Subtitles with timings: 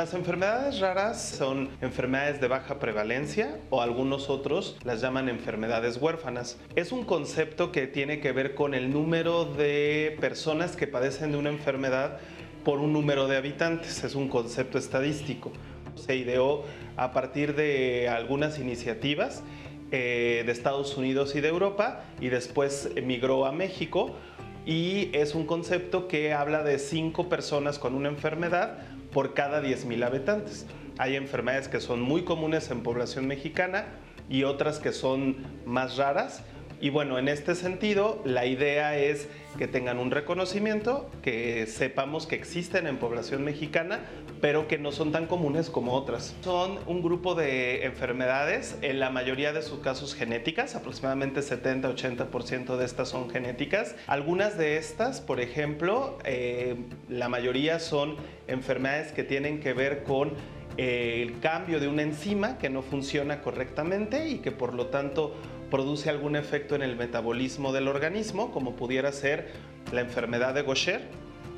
[0.00, 6.58] Las enfermedades raras son enfermedades de baja prevalencia o algunos otros las llaman enfermedades huérfanas.
[6.74, 11.36] Es un concepto que tiene que ver con el número de personas que padecen de
[11.36, 12.16] una enfermedad
[12.64, 14.02] por un número de habitantes.
[14.02, 15.52] Es un concepto estadístico.
[15.96, 16.64] Se ideó
[16.96, 19.42] a partir de algunas iniciativas
[19.90, 24.16] eh, de Estados Unidos y de Europa y después migró a México
[24.64, 28.78] y es un concepto que habla de cinco personas con una enfermedad
[29.12, 30.66] por cada 10.000 habitantes.
[30.98, 33.86] Hay enfermedades que son muy comunes en población mexicana
[34.28, 36.42] y otras que son más raras.
[36.80, 42.36] Y bueno, en este sentido, la idea es que tengan un reconocimiento, que sepamos que
[42.36, 44.00] existen en población mexicana,
[44.40, 46.34] pero que no son tan comunes como otras.
[46.42, 52.84] Son un grupo de enfermedades, en la mayoría de sus casos genéticas, aproximadamente 70-80% de
[52.86, 53.94] estas son genéticas.
[54.06, 56.76] Algunas de estas, por ejemplo, eh,
[57.10, 60.32] la mayoría son enfermedades que tienen que ver con
[60.78, 65.34] eh, el cambio de una enzima que no funciona correctamente y que por lo tanto
[65.70, 69.48] produce algún efecto en el metabolismo del organismo, como pudiera ser
[69.92, 71.02] la enfermedad de Gaucher,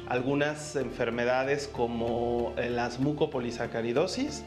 [0.09, 4.45] algunas enfermedades como eh, las mucopolisacaridosis,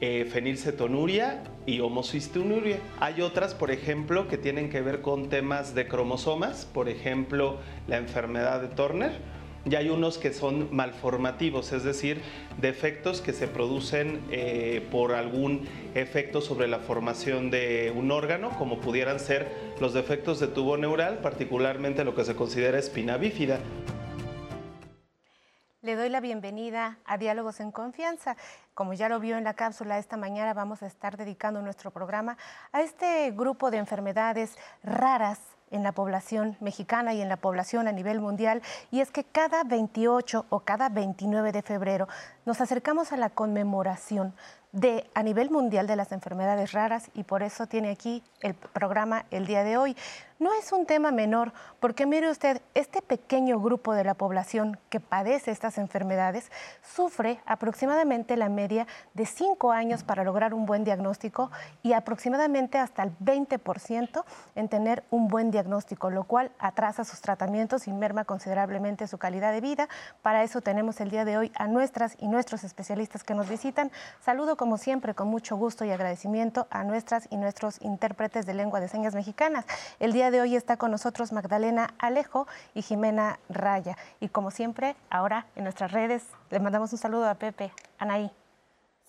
[0.00, 2.78] eh, fenilcetonuria y homocistinuria.
[3.00, 7.96] Hay otras, por ejemplo, que tienen que ver con temas de cromosomas, por ejemplo, la
[7.96, 9.37] enfermedad de Turner
[9.70, 12.22] y hay unos que son malformativos, es decir,
[12.58, 18.80] defectos que se producen eh, por algún efecto sobre la formación de un órgano, como
[18.80, 23.58] pudieran ser los defectos de tubo neural, particularmente lo que se considera espina bífida.
[25.82, 28.36] Le doy la bienvenida a Diálogos en Confianza.
[28.74, 32.36] Como ya lo vio en la cápsula, esta mañana vamos a estar dedicando nuestro programa
[32.72, 35.38] a este grupo de enfermedades raras
[35.70, 39.64] en la población mexicana y en la población a nivel mundial, y es que cada
[39.64, 42.08] 28 o cada 29 de febrero
[42.44, 44.34] nos acercamos a la conmemoración
[44.72, 49.24] de, a nivel mundial de las enfermedades raras y por eso tiene aquí el programa
[49.30, 49.96] el día de hoy
[50.38, 55.00] no es un tema menor, porque mire usted, este pequeño grupo de la población que
[55.00, 61.50] padece estas enfermedades sufre aproximadamente la media de cinco años para lograr un buen diagnóstico
[61.82, 67.88] y aproximadamente hasta el 20% en tener un buen diagnóstico, lo cual atrasa sus tratamientos
[67.88, 69.88] y merma considerablemente su calidad de vida.
[70.22, 73.90] Para eso tenemos el día de hoy a nuestras y nuestros especialistas que nos visitan.
[74.20, 78.78] Saludo como siempre con mucho gusto y agradecimiento a nuestras y nuestros intérpretes de lengua
[78.78, 79.64] de señas mexicanas.
[79.98, 83.96] El día de hoy está con nosotros Magdalena Alejo y Jimena Raya.
[84.20, 88.30] Y como siempre, ahora en nuestras redes le mandamos un saludo a Pepe, Anaí.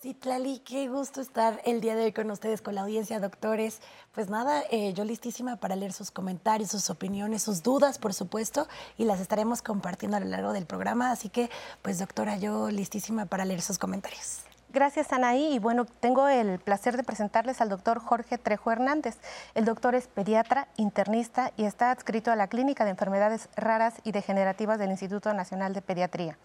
[0.01, 3.81] Sí, Tlali, qué gusto estar el día de hoy con ustedes, con la audiencia, doctores.
[4.13, 8.67] Pues nada, eh, yo listísima para leer sus comentarios, sus opiniones, sus dudas, por supuesto,
[8.97, 11.11] y las estaremos compartiendo a lo largo del programa.
[11.11, 11.49] Así que,
[11.81, 14.48] pues doctora, yo listísima para leer sus comentarios.
[14.71, 15.55] Gracias, Anaí.
[15.55, 19.17] Y bueno, tengo el placer de presentarles al doctor Jorge Trejo Hernández.
[19.55, 24.11] El doctor es pediatra, internista y está adscrito a la Clínica de Enfermedades Raras y
[24.11, 26.37] Degenerativas del Instituto Nacional de Pediatría.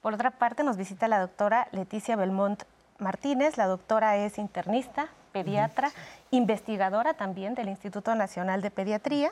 [0.00, 2.62] Por otra parte, nos visita la doctora Leticia Belmont
[2.98, 3.58] Martínez.
[3.58, 5.90] La doctora es internista, pediatra,
[6.30, 9.30] investigadora también del Instituto Nacional de Pediatría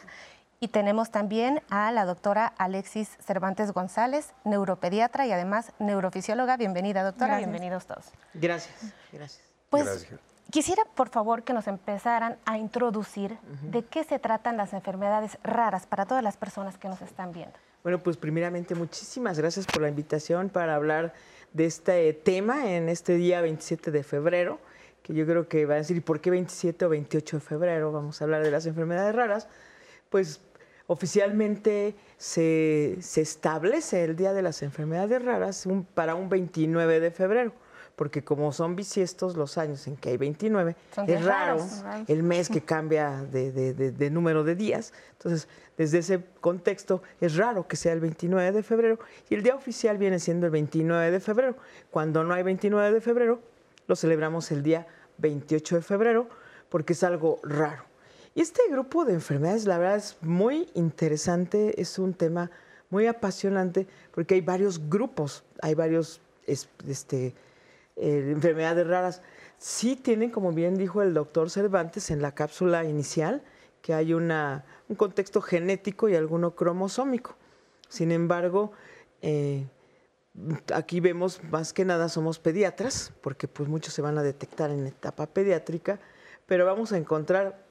[0.60, 6.56] y tenemos también a la doctora Alexis Cervantes González, neuropediatra y además neurofisióloga.
[6.56, 7.38] Bienvenida, doctora.
[7.38, 8.06] Bienvenidos todos.
[8.34, 8.92] Gracias.
[9.12, 9.42] Gracias.
[9.68, 10.08] Pues
[10.50, 15.86] quisiera, por favor, que nos empezaran a introducir de qué se tratan las enfermedades raras
[15.86, 17.56] para todas las personas que nos están viendo.
[17.82, 21.12] Bueno, pues primeramente muchísimas gracias por la invitación para hablar
[21.52, 24.58] de este tema en este día 27 de febrero,
[25.02, 27.92] que yo creo que va a decir, ¿por qué 27 o 28 de febrero?
[27.92, 29.48] Vamos a hablar de las enfermedades raras
[30.10, 30.41] pues
[30.86, 37.53] oficialmente se, establece el Día de las Enfermedades Raras para un 29 de febrero,
[37.97, 40.76] porque como son bisiestos los años en que hay 29,
[41.06, 41.66] es raro
[42.06, 44.92] el mes que cambia de, número de días.
[45.12, 48.98] Entonces, desde ese contexto, es raro que sea el 29 de febrero
[49.28, 51.56] y el día oficial viene siendo el 29 de febrero.
[51.91, 53.41] Cuando no hay 29 de febrero,
[53.86, 54.86] lo celebramos el día
[55.18, 56.28] 28 de febrero
[56.68, 57.85] porque es algo raro.
[58.36, 62.50] Y este grupo de enfermedades, la verdad, es muy interesante, es un tema
[62.91, 67.34] muy apasionante porque hay varios grupos, hay varios este,
[67.97, 69.22] eh, enfermedades raras.
[69.56, 73.42] Sí tienen, como bien dijo el doctor Cervantes en la cápsula inicial,
[73.80, 77.36] que hay una, un contexto genético y alguno cromosómico.
[77.88, 78.72] Sin embargo,
[79.22, 79.66] eh,
[80.74, 84.86] aquí vemos más que nada somos pediatras, porque pues muchos se van a detectar en
[84.86, 86.00] etapa pediátrica,
[86.44, 87.66] pero vamos a encontrar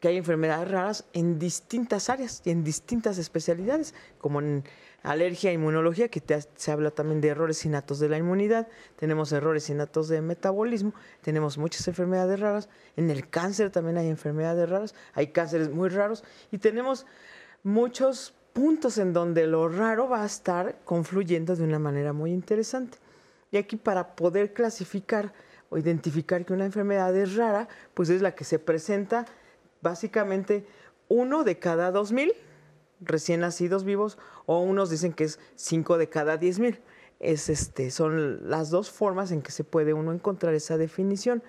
[0.00, 4.64] que hay enfermedades raras en distintas áreas y en distintas especialidades, como en
[5.02, 6.22] alergia, inmunología, que
[6.56, 10.92] se habla también de errores innatos de la inmunidad, tenemos errores innatos de metabolismo,
[11.22, 16.24] tenemos muchas enfermedades raras, en el cáncer también hay enfermedades raras, hay cánceres muy raros
[16.50, 17.06] y tenemos
[17.62, 22.98] muchos puntos en donde lo raro va a estar confluyendo de una manera muy interesante.
[23.50, 25.32] Y aquí para poder clasificar
[25.70, 29.26] o identificar que una enfermedad es rara, pues es la que se presenta
[29.80, 30.66] básicamente
[31.08, 32.32] uno de cada dos mil
[33.00, 36.80] recién nacidos vivos o unos dicen que es cinco de cada diez mil.
[37.20, 41.42] Es este, son las dos formas en que se puede uno encontrar esa definición,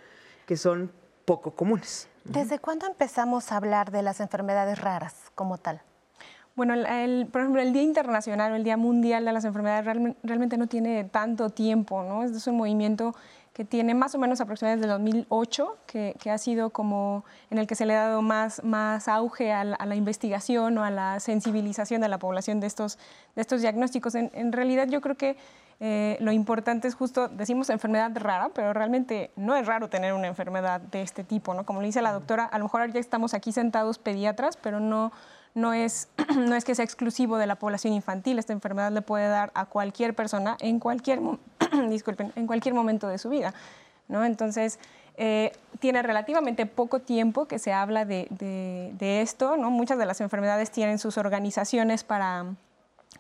[0.47, 0.91] que son
[1.25, 2.07] poco comunes.
[2.23, 5.81] ¿Desde cuándo empezamos a hablar de las enfermedades raras como tal?
[6.55, 10.57] Bueno, el, por ejemplo, el Día Internacional o el Día Mundial de las Enfermedades realmente
[10.57, 12.23] no tiene tanto tiempo, ¿no?
[12.23, 13.15] Es un movimiento
[13.59, 17.67] que tiene más o menos aproximadamente desde 2008, que, que, ha sido como en el
[17.67, 21.99] que se le ha dado más, más auge a la, investigación o a la sensibilización
[21.99, 22.97] de la población de estos,
[23.35, 24.15] de estos diagnósticos.
[24.15, 25.35] En, en realidad yo creo que
[25.81, 30.27] eh, lo importante es justo, decimos enfermedad rara, pero realmente no es raro tener una
[30.27, 31.65] enfermedad de este tipo, ¿no?
[31.65, 35.11] Como le dice la doctora, a lo mejor ya estamos aquí sentados pediatras, pero no,
[35.53, 36.07] no es,
[36.37, 38.39] no es que sea exclusivo de la población infantil.
[38.39, 41.19] Esta enfermedad le puede dar a cualquier persona en cualquier,
[41.89, 43.53] disculpen, en cualquier momento de su vida.
[44.07, 44.25] ¿no?
[44.25, 44.79] Entonces,
[45.17, 49.57] eh, tiene relativamente poco tiempo que se habla de, de, esto.
[49.57, 49.69] ¿no?
[49.69, 52.45] Muchas de las enfermedades tienen sus organizaciones para,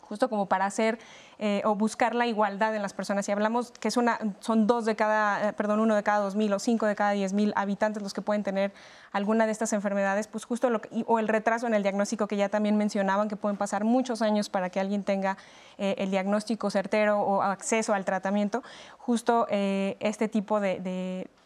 [0.09, 0.97] justo como para hacer
[1.37, 3.25] eh, o buscar la igualdad en las personas.
[3.27, 6.35] Si hablamos que es una, son dos de cada, eh, perdón, uno de cada dos
[6.35, 8.73] mil o cinco de cada diez mil habitantes los que pueden tener
[9.11, 12.49] alguna de estas enfermedades, pues justo lo o el retraso en el diagnóstico que ya
[12.49, 15.37] también mencionaban, que pueden pasar muchos años para que alguien tenga
[15.77, 18.63] eh, el diagnóstico certero o acceso al tratamiento,
[18.97, 20.79] justo este tipo de,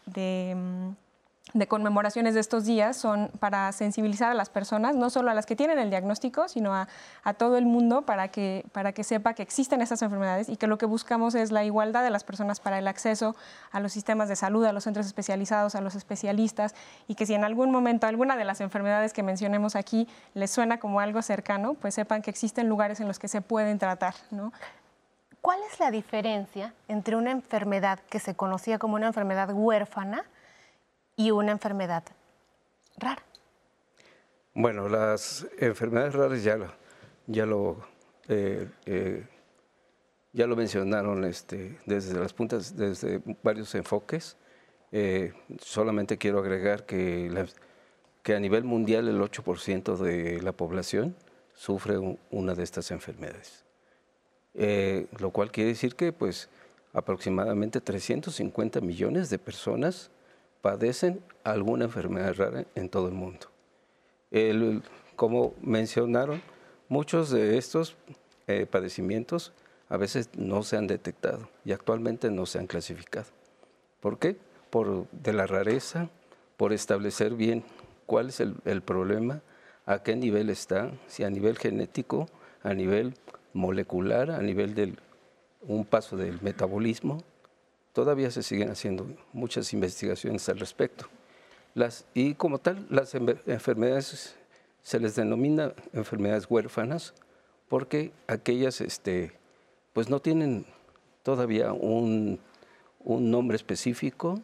[0.06, 1.03] de mm,
[1.54, 5.46] de conmemoraciones de estos días son para sensibilizar a las personas, no solo a las
[5.46, 6.88] que tienen el diagnóstico, sino a,
[7.38, 10.78] todo el mundo para que, para que sepa que existen estas enfermedades y que lo
[10.78, 13.36] que buscamos es la igualdad de las personas para el acceso
[13.70, 16.74] a los sistemas de salud, a los centros especializados, a los especialistas
[17.06, 20.80] y que si en algún momento alguna de las enfermedades que mencionemos aquí les suena
[20.80, 24.14] como algo cercano, pues sepan que existen lugares en los que se pueden tratar.
[25.40, 30.24] ¿Cuál es la diferencia entre una enfermedad que se conocía como una enfermedad huérfana
[31.16, 32.04] y una enfermedad
[32.96, 33.22] rara.
[34.54, 36.58] Bueno, las enfermedades raras ya,
[37.26, 37.94] ya lo
[38.28, 39.26] eh, eh,
[40.32, 44.36] ya lo mencionaron este, desde las puntas, desde varios enfoques.
[44.90, 47.46] Eh, solamente quiero agregar que,
[48.22, 51.14] que a nivel mundial el 8% de la población
[51.54, 51.98] sufre
[52.30, 53.64] una de estas enfermedades.
[55.18, 56.48] lo cual quiere decir que pues
[56.92, 60.10] aproximadamente 350 millones de personas
[60.64, 63.48] padecen alguna enfermedad rara en todo el mundo.
[65.14, 66.40] como mencionaron,
[66.88, 67.96] muchos de estos
[68.46, 69.52] eh, padecimientos
[69.90, 73.26] a veces no se han detectado y actualmente no se han clasificado.
[74.00, 74.38] ¿Por qué?
[74.70, 76.08] Por de la rareza,
[76.56, 77.62] por establecer bien
[78.06, 79.42] cuál es el, el problema,
[79.84, 82.26] a qué nivel está, si a nivel genético,
[82.62, 83.12] a nivel
[83.52, 84.98] molecular, a nivel del
[85.60, 87.22] un paso del metabolismo,
[87.94, 91.06] todavía se siguen haciendo muchas investigaciones al respecto.
[91.74, 94.36] Las, y como tal, las enfermedades
[94.82, 97.14] se les denomina enfermedades huérfanas
[97.68, 99.32] porque aquellas este,
[99.94, 100.66] pues no tienen
[101.22, 102.38] todavía un,
[103.06, 104.40] nombre específico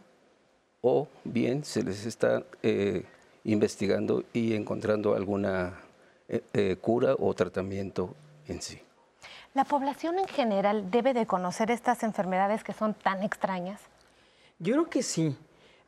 [0.81, 3.05] o bien se les está eh,
[3.45, 5.81] investigando y encontrando alguna
[6.29, 8.15] eh, eh, cura o tratamiento
[8.49, 8.81] en sí.
[9.53, 13.81] ¿La población en general debe de conocer estas enfermedades que son tan extrañas?
[14.61, 15.37] Yo creo que sí.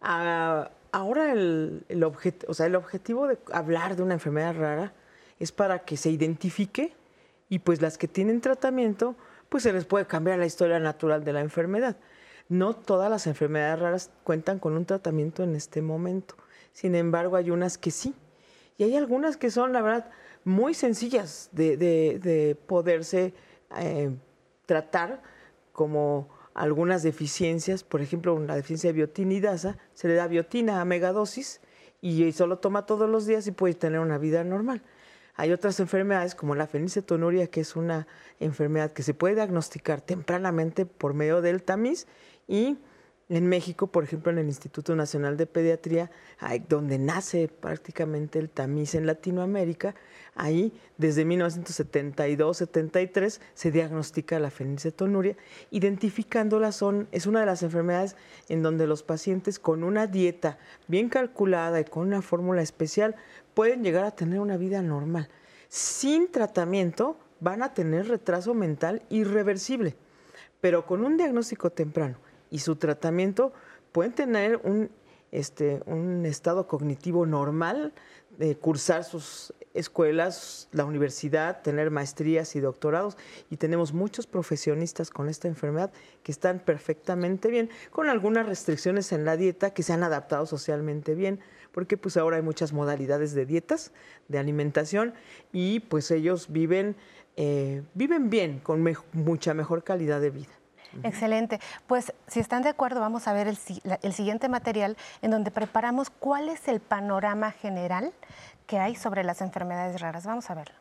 [0.00, 1.84] Ah, ahora el,
[2.48, 4.92] o sea, el objetivo de hablar de una enfermedad rara
[5.38, 6.92] es para que se identifique
[7.48, 9.14] y pues las que tienen tratamiento,
[9.48, 11.96] pues se les puede cambiar la historia natural de la enfermedad.
[12.48, 16.34] No todas las enfermedades raras cuentan con un tratamiento en este momento.
[16.72, 18.12] Sin embargo, hay unas que sí.
[18.76, 20.10] Y hay algunas que son, la verdad,
[20.44, 23.34] muy sencillas de poderse
[23.78, 24.10] eh,
[24.66, 25.22] tratar
[25.72, 31.60] como algunas deficiencias, por ejemplo, una deficiencia de biotinidasa, se le da biotina a megadosis
[32.00, 34.82] y solo toma todos los días y puede tener una vida normal.
[35.34, 38.06] Hay otras enfermedades como la fenilcetonuria, que es una
[38.38, 42.06] enfermedad que se puede diagnosticar tempranamente por medio del tamiz
[42.46, 42.76] y
[43.32, 46.10] en México, por ejemplo, en el Instituto Nacional de Pediatría,
[46.68, 49.94] donde nace prácticamente el tamiz en Latinoamérica,
[50.34, 55.34] ahí desde 1972-73 se diagnostica la fenilcetonuria.
[55.70, 58.16] Identificándola son, es una de las enfermedades
[58.50, 63.16] en donde los pacientes con una dieta bien calculada y con una fórmula especial
[63.54, 65.30] pueden llegar a tener una vida normal.
[65.70, 69.96] Sin tratamiento van a tener retraso mental irreversible.
[70.60, 72.18] Pero con un diagnóstico temprano
[72.52, 73.52] y su tratamiento
[73.92, 74.90] pueden tener un,
[75.32, 77.94] este, un estado cognitivo normal,
[78.38, 83.16] de cursar sus escuelas, la universidad, tener maestrías y doctorados.
[83.50, 85.92] Y tenemos muchos profesionistas con esta enfermedad
[86.22, 91.14] que están perfectamente bien, con algunas restricciones en la dieta que se han adaptado socialmente
[91.14, 91.40] bien,
[91.72, 93.92] porque pues ahora hay muchas modalidades de dietas,
[94.28, 95.14] de alimentación,
[95.52, 96.96] y pues ellos viven,
[97.36, 100.61] eh, viven bien, con mucha mejor calidad de vida.
[101.02, 101.60] Excelente.
[101.86, 103.58] Pues si están de acuerdo, vamos a ver el,
[104.02, 108.12] el, siguiente material en donde preparamos cuál es el panorama general
[108.66, 110.26] que hay sobre las enfermedades raras.
[110.26, 110.74] Vamos a verlo.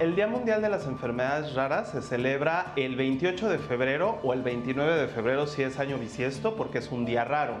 [0.00, 4.42] El Día Mundial de las Enfermedades Raras se celebra el 28 de febrero o el
[4.42, 7.54] 29 de febrero si es año bisiesto porque es un día raro.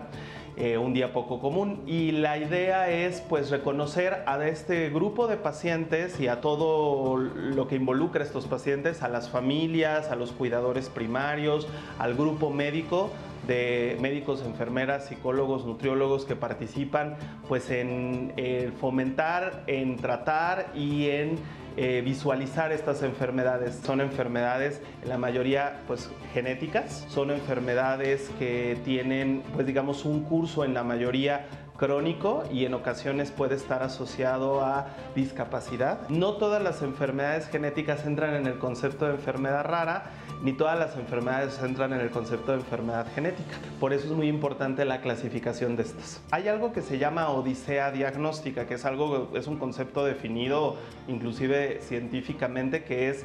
[0.58, 1.82] Eh, un día poco común.
[1.86, 7.68] Y la idea es pues reconocer a este grupo de pacientes y a todo lo
[7.68, 13.10] que involucra a estos pacientes, a las familias, a los cuidadores primarios, al grupo médico
[13.46, 17.16] de médicos, enfermeras, psicólogos, nutriólogos que participan
[17.48, 18.32] pues en
[18.80, 21.38] fomentar, en tratar y en
[21.76, 23.78] eh, visualizar estas enfermedades.
[23.84, 30.64] Son enfermedades, en la mayoría, pues genéticas, son enfermedades que tienen, pues digamos, un curso
[30.64, 36.08] en la mayoría crónico y en ocasiones puede estar asociado a discapacidad.
[36.08, 40.10] No todas las enfermedades genéticas entran en el concepto de enfermedad rara,
[40.42, 43.56] ni todas las enfermedades entran en el concepto de enfermedad genética.
[43.80, 46.20] Por eso es muy importante la clasificación de estas.
[46.30, 50.76] Hay algo que se llama odisea diagnóstica, que es algo es un concepto definido
[51.08, 53.24] inclusive científicamente que es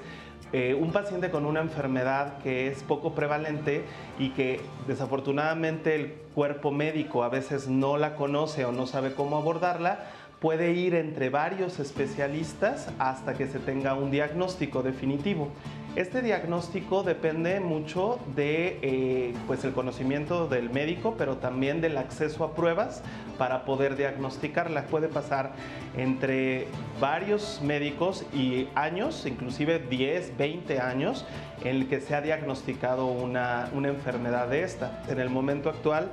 [0.53, 3.83] eh, un paciente con una enfermedad que es poco prevalente
[4.19, 9.37] y que desafortunadamente el cuerpo médico a veces no la conoce o no sabe cómo
[9.37, 9.99] abordarla,
[10.41, 15.49] puede ir entre varios especialistas hasta que se tenga un diagnóstico definitivo.
[15.97, 22.45] Este diagnóstico depende mucho de eh, pues el conocimiento del médico, pero también del acceso
[22.45, 23.03] a pruebas
[23.37, 24.83] para poder diagnosticarla.
[24.83, 25.51] Puede pasar
[25.97, 26.67] entre
[27.01, 31.25] varios médicos y años, inclusive 10, 20 años,
[31.61, 35.03] en el que se ha diagnosticado una, una enfermedad de esta.
[35.09, 36.09] En el momento actual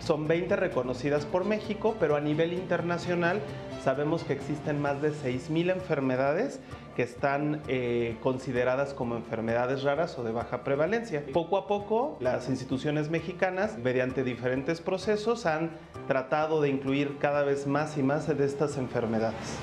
[0.00, 3.40] son 20 reconocidas por México, pero a nivel internacional
[3.82, 6.60] sabemos que existen más de 6.000 enfermedades
[6.96, 11.22] que están eh, consideradas como enfermedades raras o de baja prevalencia.
[11.32, 15.70] Poco a poco, las instituciones mexicanas, mediante diferentes procesos, han
[16.08, 19.58] tratado de incluir cada vez más y más de estas enfermedades.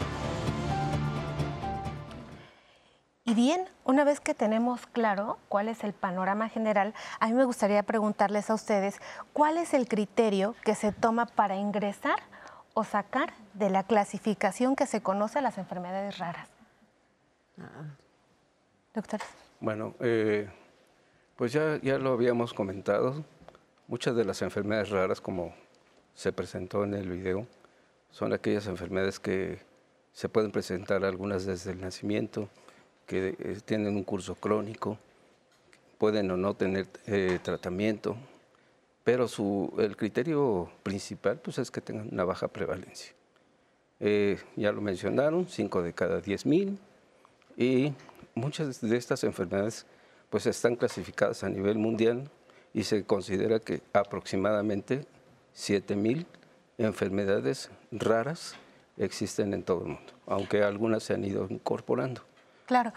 [3.35, 7.83] Bien, una vez que tenemos claro cuál es el panorama general, a mí me gustaría
[7.83, 8.99] preguntarles a ustedes
[9.33, 12.19] cuál es el criterio que se toma para ingresar
[12.73, 16.49] o sacar de la clasificación que se conoce a las enfermedades raras.
[18.93, 19.19] Doctor.
[19.59, 20.49] Bueno, eh,
[21.35, 23.23] pues ya, ya lo habíamos comentado.
[23.87, 25.53] Muchas de las enfermedades raras, como
[26.13, 27.47] se presentó en el video,
[28.09, 29.59] son aquellas enfermedades que
[30.11, 32.49] se pueden presentar algunas desde el nacimiento,
[33.05, 34.97] que eh, tienen un curso crónico,
[35.97, 38.15] pueden o no tener eh, tratamiento,
[39.03, 43.13] pero su, el criterio principal pues, es que tengan una baja prevalencia.
[43.99, 46.79] ya lo mencionaron, 5 de cada 10 mil,
[47.57, 47.93] y
[48.33, 49.85] muchas de estas enfermedades
[50.29, 52.29] pues están clasificadas a nivel mundial
[52.73, 55.05] y se considera que aproximadamente
[55.55, 56.25] 7.000
[56.77, 58.55] enfermedades raras
[58.97, 62.21] existen en todo el mundo, aunque algunas se han ido incorporando.
[62.65, 62.93] Claro.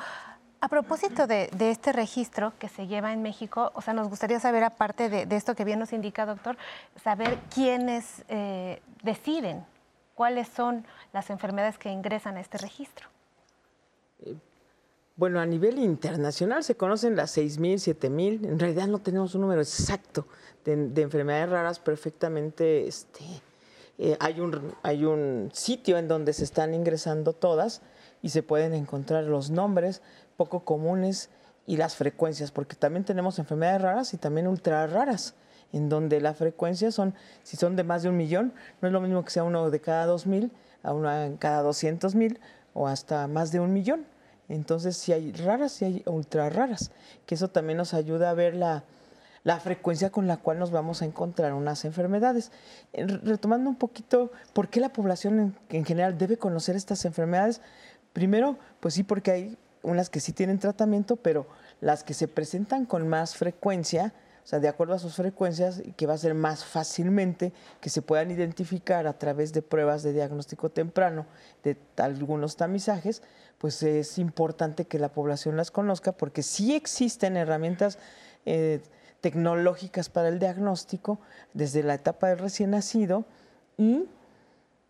[0.60, 4.64] A propósito de, este registro que se lleva en México, o sea, nos gustaría saber,
[4.64, 6.56] aparte de, esto que bien nos indica, doctor,
[7.02, 9.64] saber quiénes eh, deciden
[10.16, 13.06] cuáles son las enfermedades que ingresan a este registro.
[14.25, 14.34] Eh,
[15.14, 18.44] bueno, a nivel internacional se conocen las 6.000, 7.000.
[18.48, 20.26] En realidad no tenemos un número exacto
[20.64, 22.88] de, enfermedades raras perfectamente.
[22.88, 23.22] Este,
[23.98, 27.82] eh, hay, un, hay un sitio en donde se están ingresando todas
[28.22, 30.02] y se pueden encontrar los nombres
[30.37, 31.30] poco comunes
[31.66, 35.34] y las frecuencias, porque también tenemos enfermedades raras y también ultra raras,
[35.72, 39.00] en donde la frecuencia son, si son de más de un millón, no es lo
[39.00, 40.50] mismo que sea uno de cada dos mil,
[40.82, 42.40] a uno en cada doscientos mil
[42.75, 44.06] o hasta más de un millón.
[44.48, 46.90] Entonces, si hay raras y hay ultra raras,
[47.26, 48.84] que eso también nos ayuda a ver la,
[49.60, 52.50] frecuencia con la cual nos vamos a encontrar unas enfermedades.
[52.92, 57.60] Retomando un poquito, ¿por qué la población en, general debe conocer estas enfermedades?
[58.12, 61.46] Primero, pues sí, porque hay unas que sí tienen tratamiento, pero
[61.80, 64.12] las que se presentan con más frecuencia
[64.48, 68.30] sea, de acuerdo a sus frecuencias, que va a ser más fácilmente que se puedan
[68.30, 71.26] identificar a través de pruebas de diagnóstico temprano,
[71.62, 73.22] de algunos tamizajes,
[73.58, 77.98] pues es importante que la población las conozca porque sí existen herramientas
[78.46, 78.80] eh,
[79.20, 81.18] tecnológicas para el diagnóstico
[81.52, 83.26] desde la etapa del recién nacido
[83.76, 84.06] y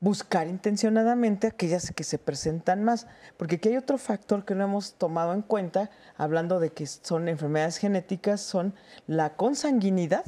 [0.01, 4.95] buscar intencionadamente aquellas que se presentan más, porque aquí hay otro factor que no hemos
[4.95, 8.75] tomado en cuenta, hablando de que son enfermedades genéticas, son
[9.07, 10.25] la consanguinidad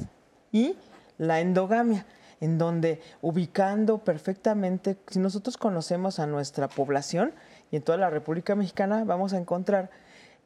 [0.51, 0.75] y
[1.17, 2.05] la endogamia,
[2.41, 7.33] en donde ubicando perfectamente, si nosotros conocemos a nuestra población
[7.69, 9.89] y en toda la República Mexicana, vamos a encontrar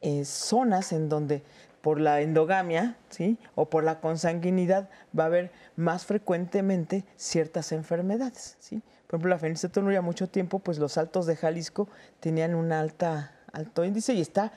[0.02, 1.42] eh, zonas en donde
[1.82, 3.38] por la endogamia, ¿sí?
[3.54, 8.82] O por la consanguinidad va a haber más frecuentemente ciertas enfermedades, ¿sí?
[9.16, 11.88] Por ejemplo, la fenilcetonuria mucho tiempo, pues los altos de Jalisco
[12.20, 14.52] tenían un alta, alto índice y está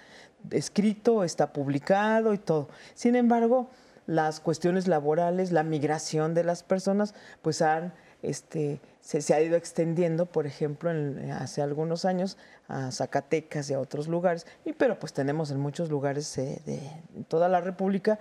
[0.50, 2.69] escrito, está publicado y todo.
[2.95, 3.71] Sin embargo,
[4.07, 10.27] las cuestiones laborales, la migración de las personas, pues han, este, se, ha ido extendiendo,
[10.27, 10.91] por ejemplo,
[11.35, 12.37] hace algunos años
[12.67, 16.81] a Zacatecas y a otros lugares, y pero pues tenemos en muchos lugares eh, de
[17.29, 18.19] toda la República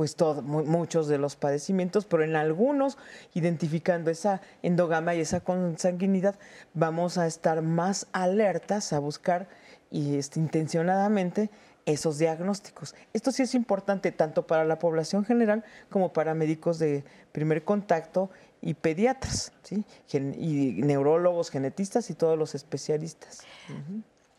[0.00, 2.96] pues todo, muchos de los padecimientos, pero en algunos,
[3.34, 6.36] identificando esa endogama y esa consanguinidad,
[6.72, 9.46] vamos a estar más alertas a buscar
[9.90, 11.50] y este, intencionadamente
[11.84, 12.94] esos diagnósticos.
[13.12, 18.30] Esto sí es importante tanto para la población general como para médicos de primer contacto
[18.62, 19.84] y pediatras, ¿sí?
[20.14, 23.42] y neurólogos, genetistas y todos los especialistas.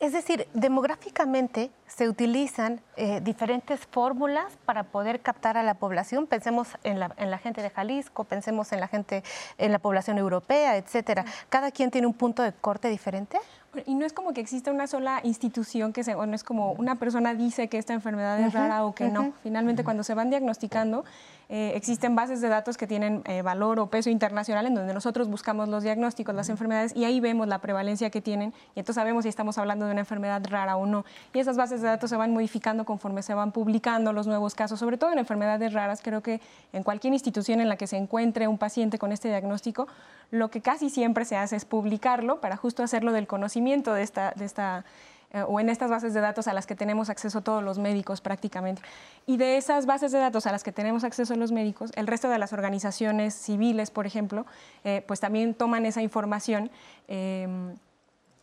[0.02, 6.26] Es decir, demográficamente se utilizan eh, diferentes fórmulas para poder captar a la población.
[6.26, 9.24] Pensemos en la, en la, gente de Jalisco, pensemos en la gente,
[9.60, 11.24] en la población europea, etcétera.
[11.50, 13.38] ¿Cada quien tiene un punto de corte diferente?
[13.86, 16.74] Y no es como que exista una sola institución que se, o no es como
[16.74, 19.34] una persona dice que esta enfermedad es rara o que no.
[19.44, 21.06] Finalmente, cuando se van diagnosticando,
[21.54, 25.28] eh, existen bases de datos que tienen eh, valor o peso internacional en donde nosotros
[25.28, 29.24] buscamos los diagnósticos, las enfermedades y ahí vemos la prevalencia que tienen y entonces sabemos
[29.24, 31.04] si estamos hablando de una enfermedad rara o no.
[31.34, 34.80] Y esas bases de datos se van modificando conforme se van publicando los nuevos casos,
[34.80, 36.02] sobre todo en enfermedades raras.
[36.02, 36.40] Creo que
[36.72, 39.90] en cualquier institución en la que se encuentre un paciente con este diagnóstico,
[40.32, 44.32] lo que casi siempre se hace es publicarlo para justo hacerlo del conocimiento de esta,
[44.36, 44.86] de esta
[45.34, 48.20] eh, o en estas bases de datos a las que tenemos acceso todos los médicos
[48.20, 48.82] prácticamente.
[49.26, 52.28] Y de esas bases de datos a las que tenemos acceso los médicos, el resto
[52.28, 54.46] de las organizaciones civiles, por ejemplo,
[54.84, 56.70] eh, pues también toman esa información.
[57.08, 57.76] Em,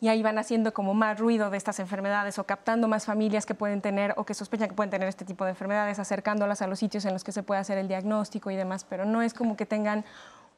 [0.01, 3.55] y ahí van haciendo como más ruido de estas enfermedades o captando más familias que
[3.55, 6.79] pueden tener o que sospechan que pueden tener este tipo de enfermedades, acercándolas a los
[6.79, 9.57] sitios en los que se puede hacer el diagnóstico y demás, pero no es como
[9.57, 10.05] que tengan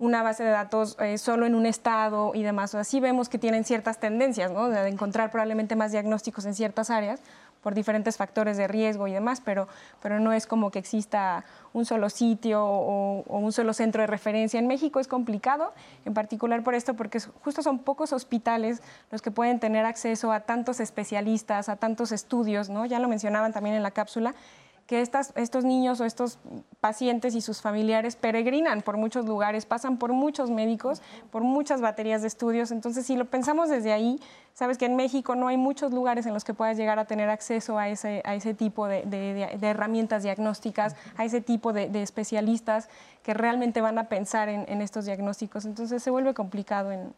[0.00, 2.74] una base de datos eh, solo en un estado y demás.
[2.74, 4.68] Así vemos que tienen ciertas tendencias, ¿no?
[4.68, 7.20] De encontrar probablemente más diagnósticos en ciertas áreas
[7.62, 9.68] por diferentes factores de riesgo y demás, pero,
[10.02, 14.58] pero no es como que exista un solo sitio o, un solo centro de referencia.
[14.58, 15.74] En México es complicado,
[16.06, 20.40] en particular por esto, porque justo son pocos hospitales los que pueden tener acceso a
[20.40, 22.86] tantos especialistas, a tantos estudios, ¿no?
[22.86, 24.34] Ya lo mencionaban también en la cápsula,
[24.90, 26.40] que estas, estos niños o estos
[26.80, 31.00] pacientes y sus familiares peregrinan por muchos lugares, pasan por muchos médicos,
[31.30, 32.72] por muchas baterías de estudios.
[32.72, 34.18] Entonces, si lo pensamos desde ahí,
[34.52, 37.30] sabes que en México no hay muchos lugares en los que puedas llegar a tener
[37.30, 42.88] acceso a ese, a ese tipo de, herramientas diagnósticas, a ese tipo de, especialistas
[43.22, 45.66] que realmente van a pensar en, en estos diagnósticos.
[45.66, 47.14] Entonces, se vuelve complicado en,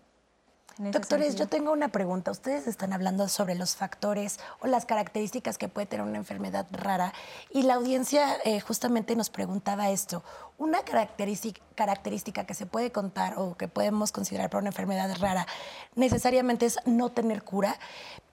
[0.79, 2.31] Doctores, yo tengo una pregunta.
[2.31, 7.13] Ustedes están hablando sobre los factores o las características que puede tener una enfermedad rara
[7.51, 10.23] y la audiencia eh, justamente nos preguntaba esto.
[10.59, 15.47] Una característica, característica que se puede contar o que podemos considerar para una enfermedad rara
[15.95, 17.79] necesariamente es no tener cura.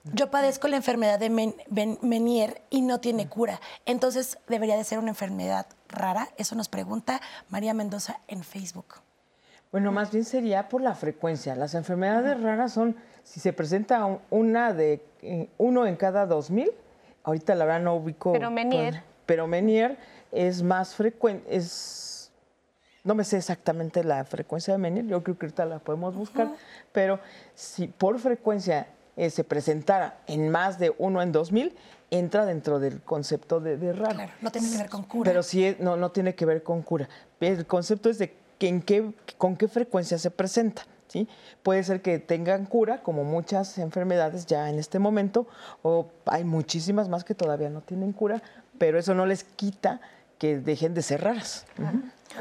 [0.04, 1.28] Yo padezco la enfermedad de
[2.00, 3.60] Menier y no tiene cura.
[3.84, 6.30] Entonces, ¿debería de ser una enfermedad rara?
[6.38, 9.02] Eso nos pregunta María Mendoza en Facebook.
[9.72, 11.54] Bueno, más bien sería por la frecuencia.
[11.54, 16.70] Las enfermedades raras son, si se presenta una de eh, uno en cada dos mil,
[17.22, 18.32] ahorita la verdad no ubico.
[18.32, 19.02] Pero Menier.
[19.26, 19.96] pero Menier
[20.32, 22.32] es más frecuente, es,
[23.04, 26.48] no me sé exactamente la frecuencia de Menier, yo creo que ahorita la podemos buscar,
[26.92, 27.20] pero
[27.54, 31.76] si por frecuencia eh, se presentara en más de uno en dos mil,
[32.10, 34.14] entra dentro del concepto de, de raro.
[34.14, 35.30] Claro, no tiene que ver con cura.
[35.30, 37.08] Pero sí, no, no tiene que ver con cura.
[37.38, 38.34] El concepto es de
[38.68, 40.86] en qué, con qué frecuencia se presenta.
[41.08, 41.28] ¿sí?
[41.62, 45.46] Puede ser que tengan cura, como muchas enfermedades ya en este momento,
[45.82, 48.42] o hay muchísimas más que todavía no tienen cura,
[48.78, 50.00] pero eso no les quita
[50.38, 51.66] que dejen de ser raras.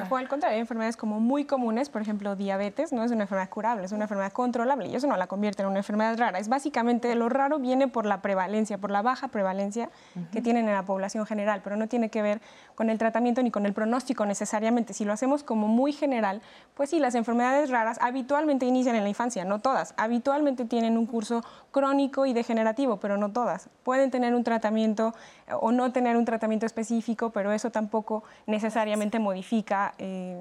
[0.09, 3.49] O al contrario, hay enfermedades como muy comunes, por ejemplo, diabetes no es una enfermedad
[3.49, 6.37] curable, es una enfermedad controlable y eso no la convierte en una enfermedad rara.
[6.39, 9.89] Es básicamente lo raro viene por la prevalencia, por la baja prevalencia
[10.31, 12.41] que tienen en la población general, pero no tiene que ver
[12.75, 14.93] con el tratamiento ni con el pronóstico necesariamente.
[14.93, 16.41] Si lo hacemos como muy general,
[16.75, 19.93] pues sí, las enfermedades raras habitualmente inician en la infancia, no todas.
[19.97, 23.69] Habitualmente tienen un curso crónico y degenerativo, pero no todas.
[23.83, 25.13] Pueden tener un tratamiento
[25.47, 30.39] eh, o no tener un tratamiento específico, pero eso tampoco necesariamente modifica eh,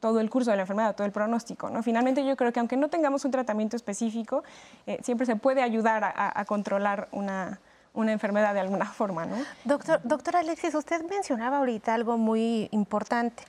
[0.00, 1.70] todo el curso de la enfermedad, todo el pronóstico.
[1.70, 1.82] ¿no?
[1.82, 4.44] Finalmente yo creo que aunque no tengamos un tratamiento específico,
[4.86, 7.60] eh, siempre se puede ayudar a, controlar una,
[7.94, 9.24] una enfermedad de alguna forma.
[9.24, 9.36] ¿no?
[9.64, 13.44] Doctor, doctor Alexis, usted mencionaba ahorita algo muy importante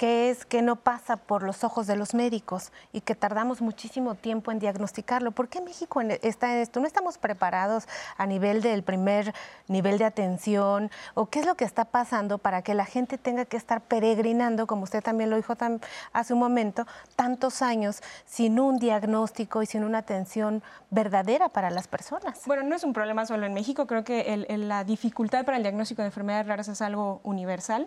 [0.00, 4.14] que es que no pasa por los ojos de los médicos y que tardamos muchísimo
[4.14, 5.32] tiempo en diagnosticarlo.
[5.32, 6.80] ¿Por qué México está en esto?
[6.80, 7.86] ¿No estamos preparados
[8.16, 9.34] a nivel del primer
[9.68, 10.90] nivel de atención?
[11.12, 14.66] ¿O qué es lo que está pasando para que la gente tenga que estar peregrinando,
[14.66, 15.52] como usted también lo dijo
[16.14, 21.88] hace un momento, tantos años sin un diagnóstico y sin una atención verdadera para las
[21.88, 22.40] personas?
[22.46, 26.00] Bueno, no es un problema solo en México, creo que la dificultad para el diagnóstico
[26.00, 27.86] de enfermedades raras es algo universal.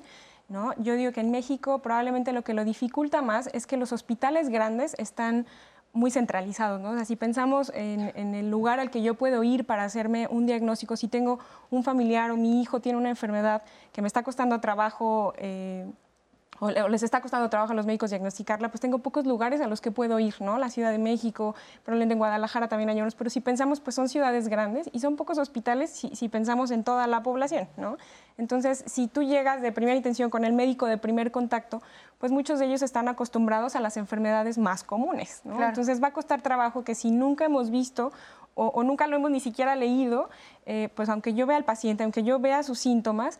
[0.49, 4.49] Yo digo que en México probablemente lo que lo dificulta más es que los hospitales
[4.49, 5.47] grandes están
[5.93, 7.05] muy centralizados, ¿no?
[7.05, 11.07] si pensamos en, el lugar al que yo puedo ir para hacerme un diagnóstico, si
[11.07, 11.37] tengo
[11.69, 15.85] un familiar o mi hijo tiene una enfermedad que me está costando trabajo eh,
[16.63, 19.81] o les está costando trabajo a los médicos diagnosticarla, pues tengo pocos lugares a los
[19.81, 20.57] que puedo ir, ¿no?
[20.57, 24.07] La Ciudad de México, probablemente en Guadalajara también hay unos, pero si pensamos, pues son
[24.07, 27.97] ciudades grandes y son pocos hospitales si, si pensamos en toda la población, ¿no?
[28.37, 31.81] Entonces, si tú llegas de primera intención con el médico de primer contacto,
[32.17, 35.61] pues muchos de ellos están acostumbrados a las enfermedades más comunes, ¿no?
[35.61, 38.11] Entonces va a costar trabajo que si nunca hemos visto
[38.55, 40.29] o, nunca lo hemos ni siquiera leído,
[40.65, 43.39] eh, pues aunque yo vea al paciente, aunque yo vea sus síntomas,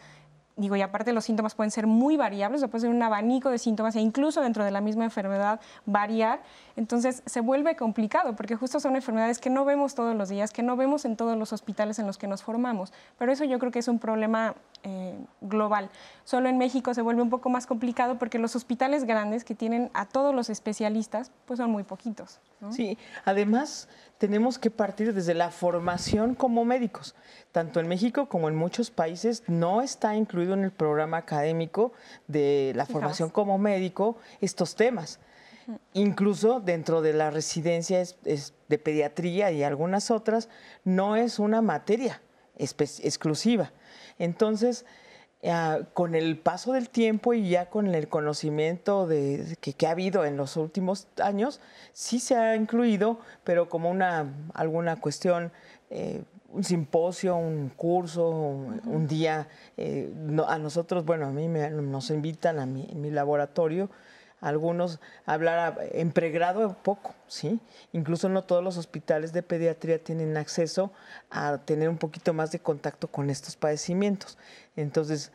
[0.55, 3.57] digo, y aparte los síntomas pueden ser muy variables, o puede ser un abanico de
[3.57, 6.41] síntomas e incluso dentro de la misma enfermedad variar,
[6.75, 10.63] entonces se vuelve complicado porque justo son enfermedades que no vemos todos los días, que
[10.63, 13.71] no vemos en todos los hospitales en los que nos formamos, pero eso yo creo
[13.71, 15.89] que es un problema eh, global.
[16.23, 19.89] Solo en México se vuelve un poco más complicado porque los hospitales grandes que tienen
[19.93, 22.39] a todos los especialistas, pues son muy poquitos.
[22.71, 27.15] Sí, además tenemos que partir desde la formación como médicos.
[27.51, 31.93] Tanto en México como en muchos países no está incluido en el programa académico
[32.27, 35.19] de la formación como médico estos temas.
[35.93, 40.49] Incluso dentro de la residencia de pediatría y algunas otras,
[40.83, 42.21] no es una materia
[42.57, 43.71] exclusiva.
[44.19, 44.85] Entonces,
[45.45, 50.25] ah, con el paso del tiempo y ya con el conocimiento de, que, ha habido
[50.25, 51.59] en los últimos años,
[51.93, 55.51] sí se ha incluido, pero como una alguna cuestión,
[55.89, 60.13] eh, un simposio, un curso, un, día, eh,
[60.47, 63.89] a nosotros, bueno, a mí me, nos invitan a mi, mi laboratorio
[64.43, 67.59] algunos hablar en pregrado poco, ¿sí?
[67.93, 70.91] Incluso no todos los hospitales de pediatría tienen acceso
[71.31, 74.37] a tener un poquito más de contacto con estos padecimientos.
[74.75, 75.31] Entonces,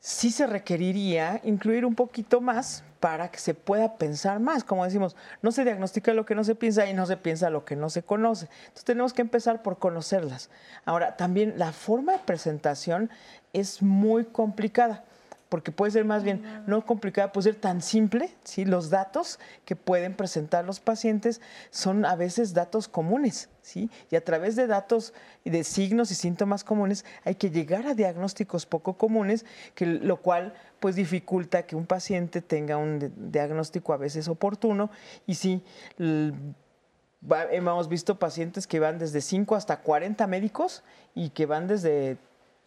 [0.00, 4.64] sí se requeriría incluir un poquito más para que se pueda pensar más.
[4.64, 7.64] Como decimos, no se diagnostica lo que no se piensa y no se piensa lo
[7.64, 8.48] que no se conoce.
[8.62, 10.50] Entonces tenemos que empezar por conocerlas.
[10.84, 13.10] Ahora, también la forma de presentación
[13.52, 15.04] es muy complicada
[15.54, 18.64] porque puede ser más bien no complicada, puede ser tan simple, ¿sí?
[18.64, 21.40] Los datos que pueden presentar los pacientes
[21.70, 23.88] son a veces datos comunes, ¿sí?
[24.10, 25.14] Y a través de datos
[25.44, 30.16] y de signos y síntomas comunes hay que llegar a diagnósticos poco comunes, que lo
[30.16, 34.90] cual pues dificulta que un paciente tenga un diagnóstico a veces oportuno
[35.24, 35.62] y sí
[37.52, 40.82] hemos visto pacientes que van desde 5 hasta 40 médicos
[41.14, 42.18] y que van desde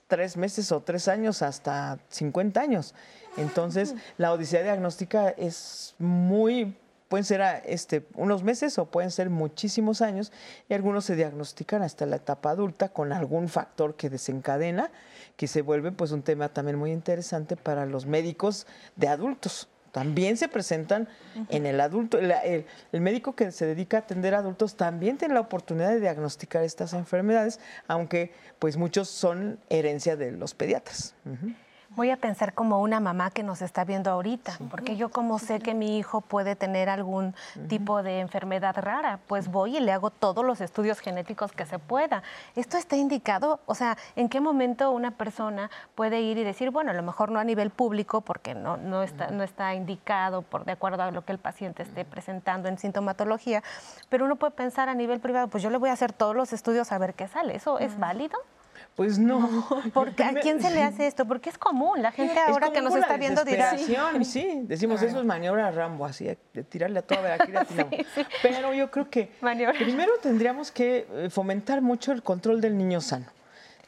[0.07, 2.95] tres meses o tres años hasta 50 años.
[3.37, 6.75] Entonces, la odisea diagnóstica es muy,
[7.07, 10.31] pueden ser este, unos meses o pueden ser muchísimos años
[10.69, 14.91] y algunos se diagnostican hasta la etapa adulta con algún factor que desencadena,
[15.35, 18.65] que se vuelve pues un tema también muy interesante para los médicos
[18.95, 21.07] de adultos también se presentan
[21.49, 22.19] en el adulto.
[22.19, 22.65] El,
[23.01, 26.93] médico que se dedica a atender a adultos también tiene la oportunidad de diagnosticar estas
[26.93, 31.15] enfermedades, aunque pues muchos son herencia de los pediatras
[31.97, 35.59] voy a pensar como una mamá que nos está viendo ahorita, porque yo como sé
[35.59, 37.33] que mi hijo puede tener algún
[37.67, 41.79] tipo de enfermedad rara, pues voy y le hago todos los estudios genéticos que se
[41.79, 42.21] pueda.
[42.55, 43.59] ¿Esto está indicado?
[43.65, 47.31] O sea, ¿en qué momento una persona puede ir y decir, bueno, a lo mejor
[47.31, 51.09] no a nivel público, porque no, no, está, no está indicado por de acuerdo a
[51.09, 53.63] lo que el paciente esté presentando en sintomatología,
[54.07, 56.53] pero uno puede pensar a nivel privado, pues yo le voy a hacer todos los
[56.53, 57.55] estudios a ver qué sale.
[57.55, 58.37] ¿Eso es válido?
[58.97, 59.67] Pues no.
[59.93, 61.27] Porque, ¿A quién se le hace esto?
[61.27, 62.01] Porque es común.
[62.01, 63.77] La gente ahora que nos está viendo dirá.
[64.23, 67.67] Sí, decimos eso es maniobra Rambo, así, de tirarle a toda Veracruz.
[68.41, 69.29] Pero yo creo que
[69.77, 73.27] primero tendríamos que eh, fomentar mucho el control del niño sano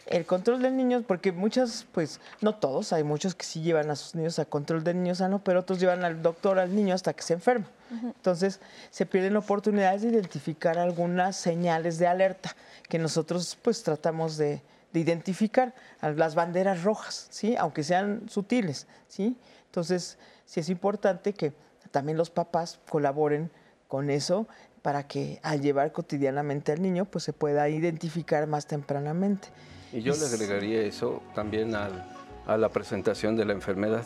[0.06, 3.95] el control del niño, porque muchas, pues no todos, hay muchos que sí llevan a
[3.95, 7.13] sus niños a control del niño sano, pero otros llevan al doctor al niño hasta
[7.13, 7.67] que se enferma.
[7.91, 12.56] Entonces se pierden oportunidades de identificar algunas señales de alerta
[12.88, 17.56] que nosotros pues tratamos de, identificar, las banderas rojas, ¿sí?
[17.58, 18.88] aunque sean sutiles.
[19.08, 19.38] ¿sí?
[19.65, 21.54] Entonces sí es importante que
[21.91, 23.52] también los papás colaboren
[23.88, 24.47] con eso
[24.82, 29.49] para que al llevar cotidianamente al niño pues se pueda identificar más tempranamente.
[29.91, 34.06] Y yo le agregaría eso también a la presentación de la enfermedad,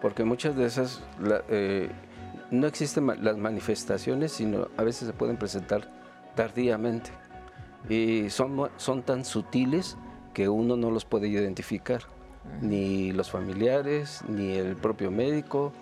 [0.00, 1.02] porque muchas de esas
[1.48, 1.90] eh,
[2.50, 5.90] no existen las manifestaciones, sino a veces se pueden presentar
[6.34, 7.10] tardíamente
[7.88, 9.96] y son, son tan sutiles
[10.34, 12.02] que uno no los puede identificar,
[12.60, 15.72] ni los familiares, ni el propio médico,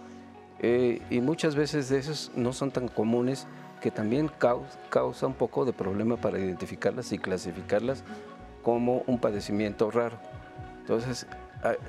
[0.60, 3.46] eh, y muchas veces de esos no son tan comunes
[3.80, 8.04] que también causa, causa un poco de problema para identificarlas y clasificarlas
[8.62, 10.18] como un padecimiento raro.
[10.80, 11.26] Entonces,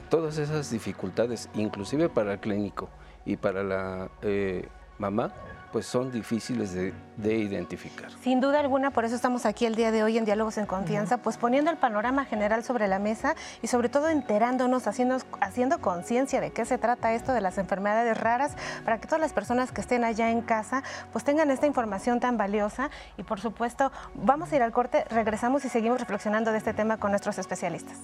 [0.10, 2.90] todas esas dificultades, inclusive para el clínico
[3.26, 4.68] y para la eh,
[4.98, 5.34] mamá,
[5.72, 8.12] pues son difíciles de, identificar.
[8.22, 11.18] Sin duda alguna, por eso estamos aquí el día de hoy en Diálogos en Confianza,
[11.18, 16.42] pues poniendo el panorama general sobre la mesa y sobre todo enterándonos, haciendo, haciendo conciencia
[16.42, 19.82] de qué se trata esto de las enfermedades raras, para que todas las personas que
[19.82, 24.56] estén allá en casa pues tengan esta información tan valiosa y por supuesto vamos a
[24.56, 27.98] ir al corte, regresamos y seguimos reflexionando de este tema con nuestros especialistas.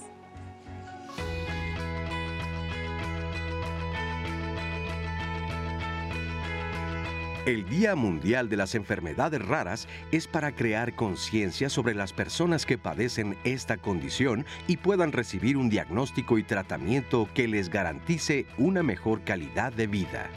[7.46, 12.78] El Día Mundial de las Enfermedades Raras es para crear conciencia sobre las personas que
[12.78, 19.24] padecen esta condición y puedan recibir un diagnóstico y tratamiento que les garantice una mejor
[19.24, 20.30] calidad de vida.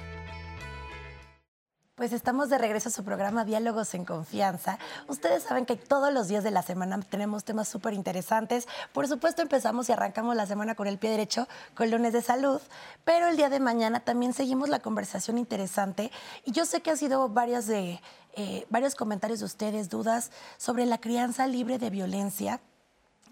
[1.97, 4.77] Pues estamos de regreso a su programa Diálogos en Confianza.
[5.07, 8.67] Ustedes saben que todos los días de la semana tenemos temas súper interesantes.
[8.93, 12.61] Por supuesto empezamos y arrancamos la semana con el pie derecho, con lunes de salud,
[13.03, 16.11] pero el día de mañana también seguimos la conversación interesante.
[16.45, 17.99] Y yo sé que ha sido varias de,
[18.33, 22.61] eh, varios comentarios de ustedes, dudas sobre la crianza libre de violencia.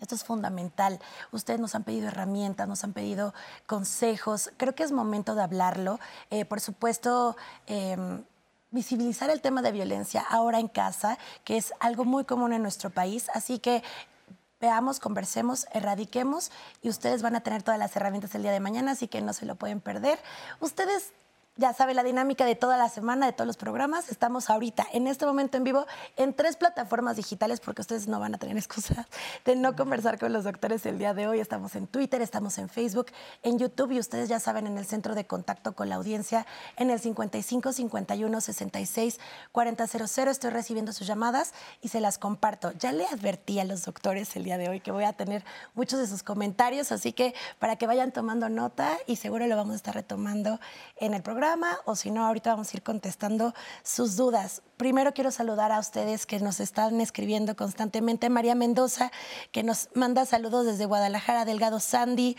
[0.02, 1.00] Esto es fundamental.
[1.32, 3.36] Ustedes nos han pedido herramientas, nos han pedido
[3.68, 4.50] consejos.
[4.58, 6.00] Creo que es momento de hablarlo.
[6.32, 8.24] Eh, por supuesto, em,
[8.76, 12.92] visibilizar el tema de violencia ahora en casa, que es algo muy común en nuestro
[12.92, 13.30] país.
[13.34, 13.82] Así que
[14.62, 16.52] veamos, conversemos, erradiquemos
[16.84, 19.34] y ustedes van a tener todas las herramientas el día de mañana, así que no
[19.34, 20.20] se lo pueden perder.
[20.60, 21.14] Ustedes
[21.58, 24.10] ya sabe la dinámica de toda la semana, de todos los programas.
[24.10, 25.86] Estamos ahorita, en este momento en vivo,
[26.18, 29.08] en tres plataformas digitales, porque ustedes no van a tener excusa
[29.46, 31.40] de no conversar con los doctores el día de hoy.
[31.40, 33.08] Estamos en Twitter, estamos en Facebook,
[33.42, 36.90] en YouTube y ustedes ya saben en el centro de contacto con la audiencia en
[36.90, 39.20] el 55 51 66
[39.54, 40.28] 4000.
[40.28, 42.74] Estoy recibiendo sus llamadas y se las comparto.
[42.74, 46.00] Ya le advertí a los doctores el día de hoy que voy a tener muchos
[46.00, 49.76] de sus comentarios, así que para que vayan tomando nota y seguro lo vamos a
[49.78, 50.60] estar retomando
[50.98, 51.45] en el programa
[51.86, 53.54] o si no, ahorita vamos a ir contestando
[53.84, 54.62] sus dudas.
[54.78, 58.30] Primero quiero saludar a ustedes que nos están escribiendo constantemente.
[58.30, 59.12] María Mendoza,
[59.52, 62.36] que nos manda saludos desde Guadalajara, Delgado Sandy,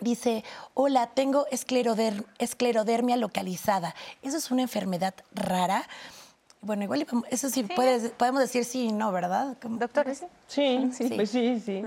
[0.00, 0.42] Dice,
[0.74, 3.94] hola, tengo esclerodermia localizada.
[4.22, 5.88] ¿Eso es una enfermedad rara?
[6.64, 9.56] Bueno, igual eso sí, podemos decir sí y no, ¿verdad?
[9.60, 10.26] Doctor, ¿sí?
[10.46, 11.82] Sí, sí, pues sí, sí.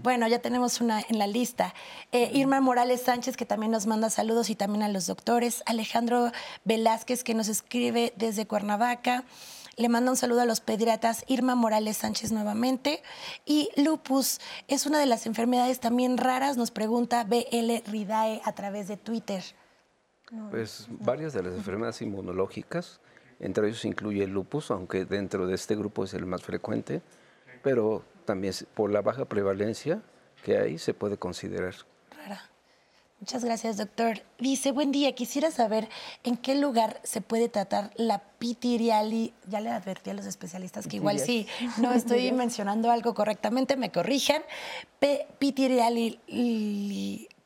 [0.00, 1.74] Bueno, ya tenemos una en la lista.
[2.12, 5.64] Eh, Irma Morales Sánchez, que también nos manda saludos y también a los doctores.
[5.66, 6.30] Alejandro
[6.64, 9.24] Velázquez, que nos escribe desde Cuernavaca.
[9.74, 13.02] Le manda un saludo a los pediatras Irma Morales Sánchez nuevamente.
[13.44, 18.86] Y lupus es una de las enfermedades también raras, nos pregunta BL Ridae a través
[18.86, 19.42] de Twitter.
[20.50, 23.00] Pues varias de las enfermedades inmunológicas
[23.40, 27.02] entre ellos incluye el lupus, aunque dentro de este grupo es el más frecuente,
[27.62, 30.02] pero también por la baja prevalencia
[30.44, 31.74] que hay se puede considerar.
[32.16, 32.50] Rara.
[33.20, 34.22] Muchas gracias, doctor.
[34.38, 35.88] Dice, buen día, quisiera saber
[36.22, 39.32] en qué lugar se puede tratar la pitiriali.
[39.48, 41.46] Ya le advertí a los especialistas que igual sí,
[41.78, 44.42] no estoy mencionando algo correctamente, me corrijan.
[45.38, 46.20] Pitiriali,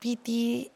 [0.01, 0.73] piti,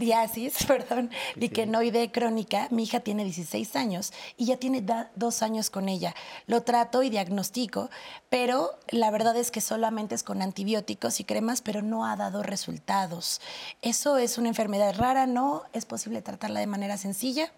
[0.00, 2.68] Diasis, perdón, liquenoide crónica.
[2.70, 6.14] Mi hija tiene 16 años y ya tiene dos años con ella.
[6.46, 7.90] Lo trato y diagnostico,
[8.30, 12.42] pero la verdad es que solamente es con antibióticos y cremas, pero no ha dado
[12.42, 13.40] resultados.
[13.82, 15.26] ¿Eso es una enfermedad rara?
[15.26, 15.64] ¿No?
[15.72, 17.52] ¿Es posible tratarla de manera sencilla?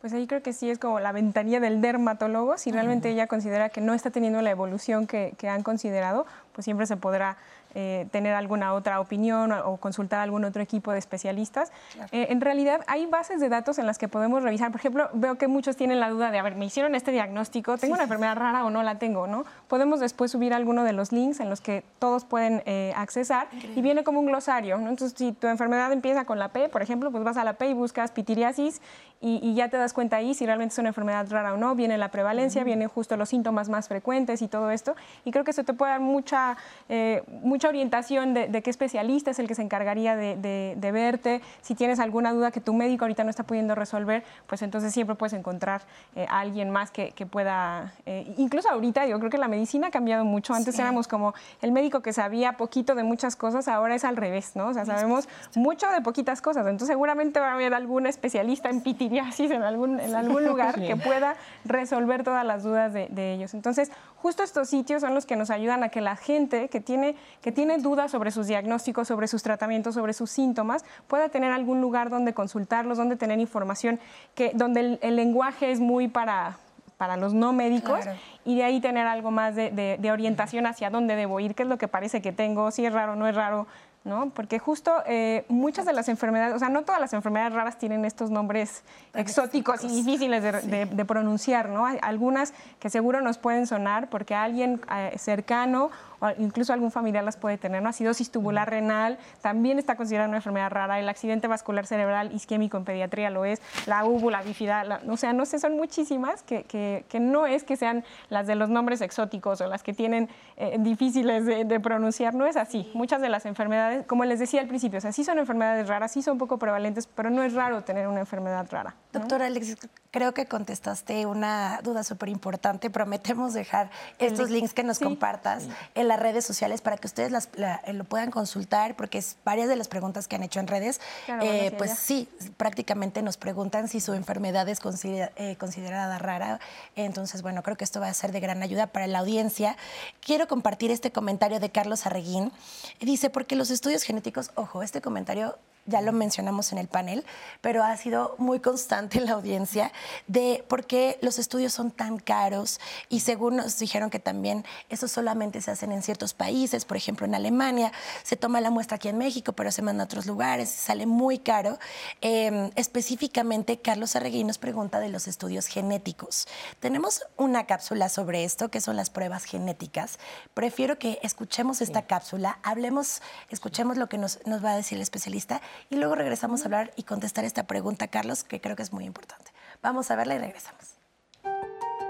[0.00, 2.56] Pues ahí creo que sí es como la ventanilla del dermatólogo.
[2.56, 6.64] Si realmente ella considera que no está teniendo la evolución que, que han considerado, pues
[6.64, 7.36] siempre se podrá
[7.74, 11.70] eh, tener alguna otra opinión o, consultar algún otro equipo de especialistas.
[12.12, 14.70] Eh, en realidad hay bases de datos en las que podemos revisar.
[14.70, 17.78] Por ejemplo, veo que muchos tienen la duda de, a ver, me hicieron este diagnóstico,
[17.78, 19.26] ¿tengo una enfermedad rara o no la tengo?
[19.26, 19.44] ¿no?
[19.68, 23.82] Podemos después subir alguno de los links en los que todos pueden eh, accesar y
[23.82, 24.76] viene como un glosario.
[24.76, 27.68] Entonces, si tu enfermedad empieza con la P, por ejemplo, pues vas a la P
[27.68, 28.80] y buscas pitiriasis
[29.20, 31.98] y, ya te das cuenta ahí si realmente es una enfermedad rara o no, viene
[31.98, 34.94] la prevalencia, vienen justo los síntomas más frecuentes y todo esto.
[35.24, 36.56] Y creo que eso te puede dar mucha,
[36.88, 37.24] eh,
[37.58, 41.42] mucha orientación de, qué especialista es el que se encargaría de, verte.
[41.60, 45.16] Si tienes alguna duda que tu médico ahorita no está pudiendo resolver, pues entonces siempre
[45.16, 45.82] puedes encontrar
[46.14, 49.90] eh, a alguien más que, pueda, eh, incluso ahorita yo creo que la medicina ha
[49.90, 50.54] cambiado mucho.
[50.54, 54.52] Antes éramos como el médico que sabía poquito de muchas cosas, ahora es al revés,
[54.54, 54.68] ¿no?
[54.68, 56.64] O sea, sabemos mucho de poquitas cosas.
[56.64, 60.94] Entonces seguramente va a haber algún especialista en PT en algún, en algún lugar que
[60.94, 63.52] pueda resolver todas las dudas de, ellos.
[63.52, 63.90] Entonces,
[64.22, 67.52] justo estos sitios son los que nos ayudan a que la gente que tiene, que
[67.52, 72.10] tiene dudas sobre sus diagnósticos, sobre sus tratamientos, sobre sus síntomas, pueda tener algún lugar
[72.10, 74.00] donde consultarlos, donde tener información,
[74.34, 76.58] que, donde el, lenguaje es muy para,
[76.96, 78.00] para los no médicos
[78.44, 81.68] y de ahí tener algo más de, de, orientación hacia dónde debo ir, qué es
[81.68, 83.66] lo que parece que tengo, si es raro o no es raro,
[84.04, 84.30] ¿no?
[84.30, 88.04] Porque justo eh, muchas de las enfermedades, o sea, no todas las enfermedades raras tienen
[88.04, 88.82] estos nombres
[89.14, 91.86] exóticos y difíciles de, pronunciar, ¿no?
[91.86, 97.24] Hay algunas que seguro nos pueden sonar porque alguien eh, cercano o incluso algún familiar
[97.24, 97.88] las puede tener, ¿no?
[97.88, 102.84] Acidosis tubular renal también está considerada una enfermedad rara, el accidente vascular cerebral isquémico en
[102.84, 107.20] pediatría lo es, la úvula bífida, o sea, no sé, son muchísimas que, que, que,
[107.20, 111.46] no es que sean las de los nombres exóticos o las que tienen eh, difíciles
[111.46, 112.90] de, pronunciar, no es así.
[112.94, 116.12] Muchas de las enfermedades, como les decía al principio, o sea, sí son enfermedades raras,
[116.12, 118.94] sí son poco prevalentes, pero no es raro tener una enfermedad rara.
[119.12, 119.76] Doctora Alexis,
[120.10, 122.90] creo que contestaste una duda súper importante.
[122.98, 127.92] Prometemos dejar estos links que nos compartas en las redes sociales para que ustedes eh,
[127.94, 131.00] lo puedan consultar, porque es varias de las preguntas que han hecho en redes,
[131.42, 136.60] eh, pues sí, prácticamente nos preguntan si su enfermedad es eh, considerada rara.
[136.94, 139.76] Entonces, bueno, creo que esto va a ser de gran ayuda para la audiencia.
[140.20, 142.52] Quiero compartir este comentario de Carlos Arreguín.
[143.00, 145.56] Dice, porque los estudios genéticos, ojo, este comentario
[145.88, 147.24] ya lo mencionamos en el panel,
[147.60, 149.90] pero ha sido muy constante en la audiencia
[150.26, 155.08] de por qué los estudios son tan caros y según nos dijeron que también eso
[155.08, 159.08] solamente se hacen en ciertos países, por ejemplo en Alemania, se toma la muestra aquí
[159.08, 161.78] en México, pero se manda a otros lugares, sale muy caro.
[162.20, 166.46] Em, específicamente, Carlos Arregui nos pregunta de los estudios genéticos.
[166.80, 170.18] Tenemos una cápsula sobre esto, que son las pruebas genéticas.
[170.54, 175.02] Prefiero que escuchemos esta cápsula, hablemos, escuchemos lo que nos, nos va a decir el
[175.02, 178.92] especialista y luego regresamos a hablar y contestar esta pregunta, Carlos, que creo que es
[178.92, 179.50] muy importante.
[179.82, 180.98] Vamos a verla y regresamos.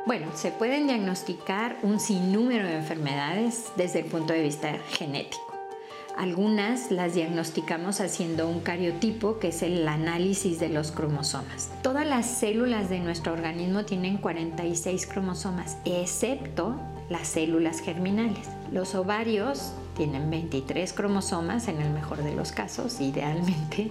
[0.07, 5.49] Bueno, se pueden diagnosticar un sinnúmero de enfermedades desde el punto de vista genético.
[6.17, 11.71] Algunas las diagnosticamos haciendo un cariotipo, que es el análisis de los cromosomas.
[11.83, 16.75] Todas las células de nuestro organismo tienen 46 cromosomas, excepto
[17.09, 18.49] las células germinales.
[18.73, 23.91] Los ovarios tienen 23 cromosomas en el mejor de los casos, idealmente,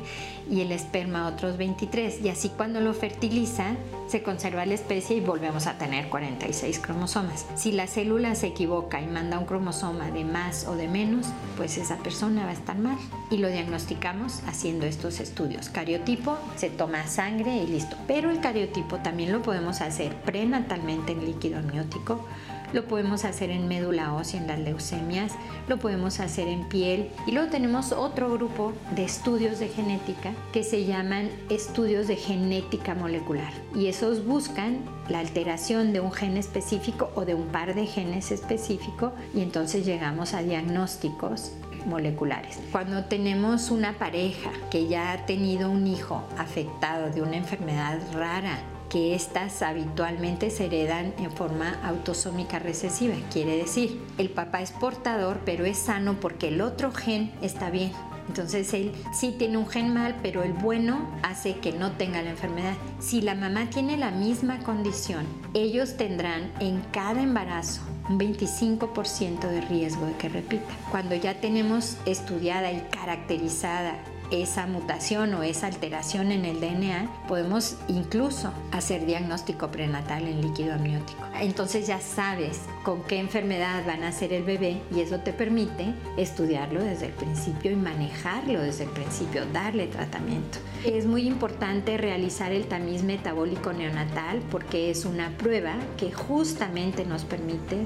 [0.50, 2.22] y el esperma otros 23.
[2.24, 3.76] Y así cuando lo fertiliza,
[4.08, 7.46] se conserva la especie y volvemos a tener 46 cromosomas.
[7.56, 11.28] Si la célula se equivoca y manda un cromosoma de más o de menos,
[11.58, 12.98] pues esa persona va a estar mal.
[13.30, 15.68] Y lo diagnosticamos haciendo estos estudios.
[15.68, 17.98] Cariotipo, se toma sangre y listo.
[18.08, 22.26] Pero el cariotipo también lo podemos hacer prenatalmente en líquido amniótico
[22.74, 25.34] lo podemos hacer en médula ósea en las leucemias,
[25.68, 30.64] lo podemos hacer en piel y luego tenemos otro grupo de estudios de genética que
[30.64, 37.12] se llaman estudios de genética molecular y esos buscan la alteración de un gen específico
[37.16, 41.54] o de un par de genes específico y entonces llegamos a diagnósticos
[41.86, 42.60] moleculares.
[42.72, 48.60] Cuando tenemos una pareja que ya ha tenido un hijo afectado de una enfermedad rara
[48.90, 53.16] que estas habitualmente se heredan en forma autosómica recesiva.
[53.32, 57.92] Quiere decir, el papá es portador, pero es sano porque el otro gen está bien.
[58.28, 62.32] Entonces él sí tiene un gen mal, pero el bueno hace que no tenga la
[62.32, 62.76] enfermedad.
[63.00, 69.62] Si la mamá tiene la misma condición, ellos tendrán en cada embarazo un 25% de
[69.62, 70.66] riesgo de que repita.
[70.92, 73.96] Cuando ya tenemos estudiada y caracterizada
[74.32, 80.74] esa mutación o esa alteración en el DNA, podemos incluso hacer diagnóstico prenatal en líquido
[80.74, 81.24] amniótico.
[81.40, 85.94] Entonces ya sabes con qué enfermedad van a ser el bebé y eso te permite
[86.18, 90.60] estudiarlo desde el principio y manejarlo desde el principio, darle tratamiento.
[90.86, 97.24] Es muy importante realizar el tamiz metabólico neonatal porque es una prueba que justamente nos
[97.24, 97.86] permite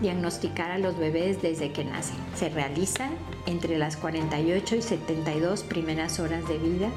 [0.00, 2.16] diagnosticar a los bebés desde que nacen.
[2.34, 3.08] Se realiza
[3.46, 6.90] entre las 48 y 72 primeras horas de vida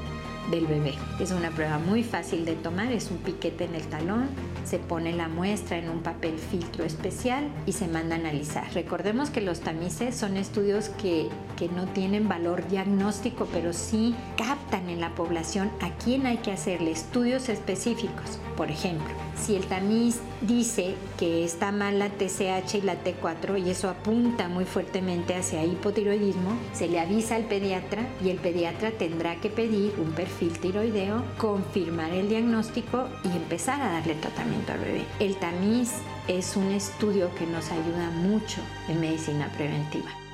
[0.50, 0.94] del bebé.
[1.20, 4.28] Es una prueba muy fácil de tomar, es un piquete en el talón,
[4.64, 8.72] se pone la muestra en un papel filtro especial y se manda a analizar.
[8.72, 14.88] Recordemos que los tamices son estudios que, que no tienen valor diagnóstico, pero sí captan
[14.88, 18.38] en la población a quién hay que hacerle estudios específicos.
[18.56, 23.70] Por ejemplo, si el tamiz dice que está mal la TCH y la T4 y
[23.70, 29.36] eso apunta muy fuertemente hacia hipotiroidismo, se le avisa al pediatra y el pediatra tendrá
[29.36, 35.04] que pedir un perfil tiroideo, confirmar el diagnóstico y empezar a darle tratamiento al bebé.
[35.20, 35.92] El tamiz
[36.28, 40.25] es un estudio que nos ayuda mucho en medicina preventiva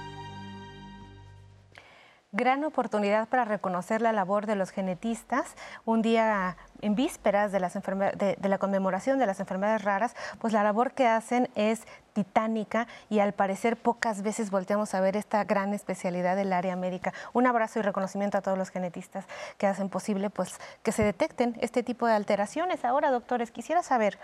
[2.32, 5.54] gran oportunidad para reconocer la labor de los genetistas.
[5.84, 10.54] Un día en vísperas de, las de, de, la conmemoración de las enfermedades raras, pues
[10.54, 11.82] la labor que hacen es
[12.14, 17.12] titánica y al parecer pocas veces volteamos a ver esta gran especialidad del área médica.
[17.34, 19.26] Un abrazo y reconocimiento a todos los genetistas
[19.58, 22.84] que hacen posible pues, que se detecten este tipo de alteraciones.
[22.84, 24.18] Ahora, doctores, quisiera saber...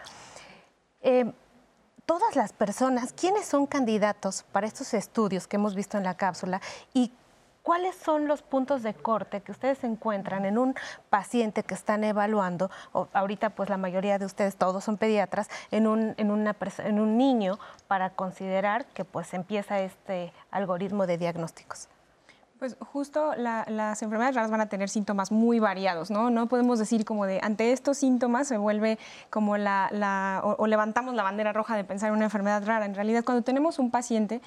[1.02, 1.30] Eh,
[2.08, 6.62] todas las personas, ¿quiénes son candidatos para estos estudios que hemos visto en la cápsula
[6.94, 7.12] y
[7.68, 10.74] ¿cuáles son los puntos de corte que ustedes encuentran en un
[11.10, 12.70] paciente que están evaluando?
[12.94, 16.98] O ahorita, pues la mayoría de ustedes, todos son pediatras, en un, en una, en
[16.98, 21.90] un niño para considerar que pues empieza este algoritmo de diagnósticos.
[22.58, 26.28] Pues justo las enfermedades raras van a tener síntomas muy variados, ¿no?
[26.30, 28.98] No podemos decir como de ante estos síntomas se vuelve
[29.30, 32.84] como la, o, o, levantamos la bandera roja de pensar en una enfermedad rara.
[32.84, 34.40] En realidad, cuando tenemos un paciente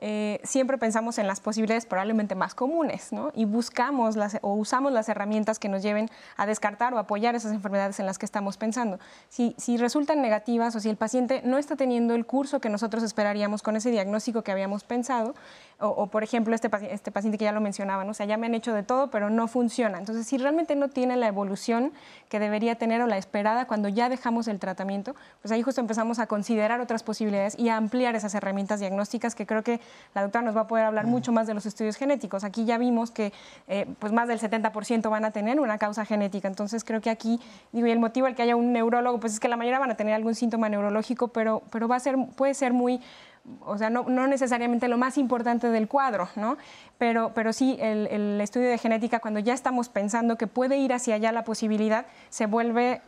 [0.00, 3.32] eh, siempre pensamos en las posibilidades probablemente más comunes ¿no?
[3.34, 7.52] y buscamos las, o usamos las herramientas que nos lleven a descartar o apoyar esas
[7.52, 9.00] enfermedades en las que estamos pensando.
[9.28, 13.02] Si, si resultan negativas o si el paciente no está teniendo el curso que nosotros
[13.02, 15.34] esperaríamos con ese diagnóstico que habíamos pensado,
[15.80, 18.54] o, por ejemplo este, este, paciente que ya lo mencionaban, o sea, ya me han
[18.54, 19.98] hecho de todo, pero no funciona.
[19.98, 21.92] Entonces, si realmente no tiene la evolución
[22.28, 26.18] que debería tener o la esperada cuando ya dejamos el tratamiento, pues ahí justo empezamos
[26.18, 29.80] a considerar otras posibilidades y a ampliar esas herramientas diagnósticas que creo que
[30.14, 32.42] la doctora nos va a poder hablar mucho más de los estudios genéticos.
[32.42, 33.32] Aquí ya vimos que
[33.68, 36.48] eh, pues más del 70% van a tener una causa genética.
[36.48, 39.40] Entonces, creo que aquí, digo, y el motivo al que haya un neurólogo, pues es
[39.40, 42.54] que la mayoría van a tener algún síntoma neurológico, pero, pero va a ser, puede
[42.54, 43.00] ser muy
[43.64, 46.56] o sea, no, necesariamente lo más importante del cuadro, ¿no?
[46.98, 51.14] Pero, pero sí, el, estudio de genética, cuando ya estamos pensando que puede ir hacia
[51.14, 53.02] allá la posibilidad, se vuelve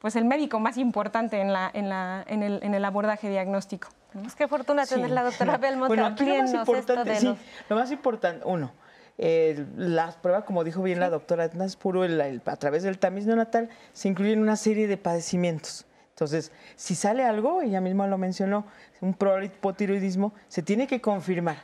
[0.00, 3.88] pues el médico más importante en, la, en, la, en, el, en el abordaje diagnóstico.
[4.12, 7.36] Pues qué fortuna tener la doctora Belmont bueno, aquí lo más importante, sí,
[7.68, 8.72] lo más importante, uno,
[9.18, 13.68] eh, las pruebas, como dijo bien la doctora Edna Puro, a través del tamiz neonatal,
[13.92, 15.86] se incluyen una serie de padecimientos.
[16.16, 18.64] Entonces, si sale algo, ella misma lo mencionó,
[19.02, 19.14] un
[19.44, 21.58] hipotiroidismo, se tiene que confirmar.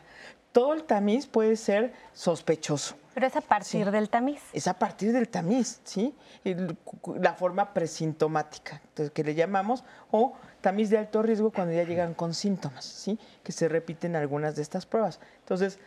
[0.52, 2.94] Todo el tamiz puede ser sospechoso.
[3.14, 4.42] Pero es a partir del tamiz.
[4.52, 6.14] Es a partir del tamiz, ¿sí?
[7.18, 8.82] La forma presintomática,
[9.14, 13.18] que le llamamos, o tamiz de alto riesgo cuando ya llegan con síntomas, ¿sí?
[13.42, 15.18] Que se repiten algunas de estas pruebas.
[15.38, 15.78] Entonces,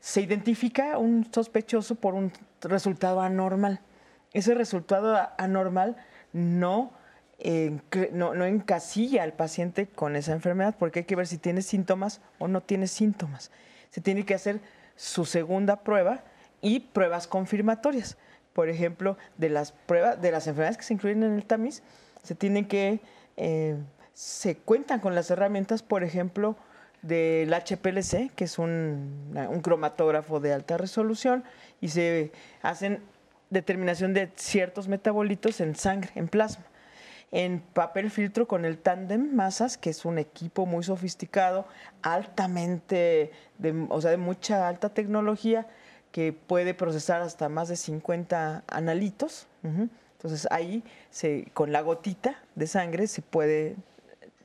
[0.00, 3.80] se identifica un sospechoso por un resultado anormal.
[4.32, 5.98] Ese resultado anormal
[6.32, 7.03] no
[8.12, 12.48] no, encasilla al paciente con esa enfermedad porque hay que ver si tiene síntomas o
[12.48, 13.50] no tiene síntomas.
[13.90, 14.60] Se tiene que hacer
[14.96, 16.24] su segunda prueba
[16.60, 18.16] y pruebas confirmatorias.
[18.52, 21.82] Por ejemplo, de las pruebas, de las enfermedades que se incluyen en el tamiz,
[22.22, 23.00] se tienen que,
[23.36, 23.76] eh,
[24.14, 26.56] se cuentan con las herramientas, por ejemplo,
[27.02, 31.44] del HPLC, que es un, un cromatógrafo de alta resolución,
[31.80, 32.32] y se
[32.62, 33.00] hacen
[33.50, 36.64] determinación de ciertos metabolitos en sangre, en plasma
[37.34, 41.66] en papel filtro con el Tandem Masas, que es un equipo muy sofisticado,
[42.00, 43.32] altamente,
[43.88, 45.66] o sea, de mucha alta tecnología,
[46.12, 49.48] que puede procesar hasta más de 50 analitos.
[49.64, 53.74] Entonces ahí, se, con la gotita de sangre, se puede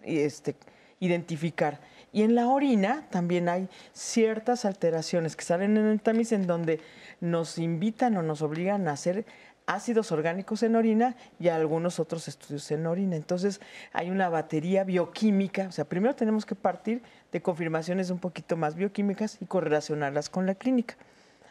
[0.02, 0.56] este,
[1.00, 1.80] identificar.
[2.12, 6.82] Y en la orina también hay ciertas alteraciones que salen en el tamiz en donde
[7.22, 9.26] nos invitan o nos obligan a hacer
[9.70, 13.16] ácidos orgánicos en orina y algunos otros estudios en orina.
[13.16, 13.62] Entonces
[13.94, 18.74] hay una batería bioquímica, o sea, primero tenemos que partir de confirmaciones un poquito más
[18.76, 20.96] bioquímicas y correlacionarlas con la clínica.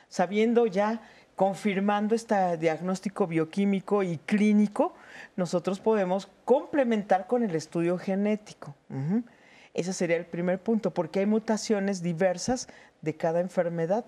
[0.08, 1.00] Sabiendo ya
[1.36, 4.94] confirmando este diagnóstico bioquímico y clínico,
[5.36, 8.74] nosotros podemos complementar con el estudio genético.
[9.74, 12.66] Ese sería el primer punto, porque hay mutaciones diversas
[13.00, 14.06] de cada enfermedad.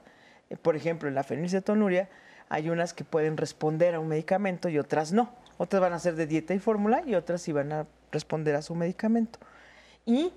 [0.48, 2.08] Eh, por ejemplo, en la fenilcetonuria
[2.50, 5.32] hay unas que pueden responder a un medicamento y otras no.
[5.56, 8.62] Otras van a ser de dieta y fórmula y otras sí van a responder a
[8.62, 9.38] su medicamento.
[10.04, 10.32] Y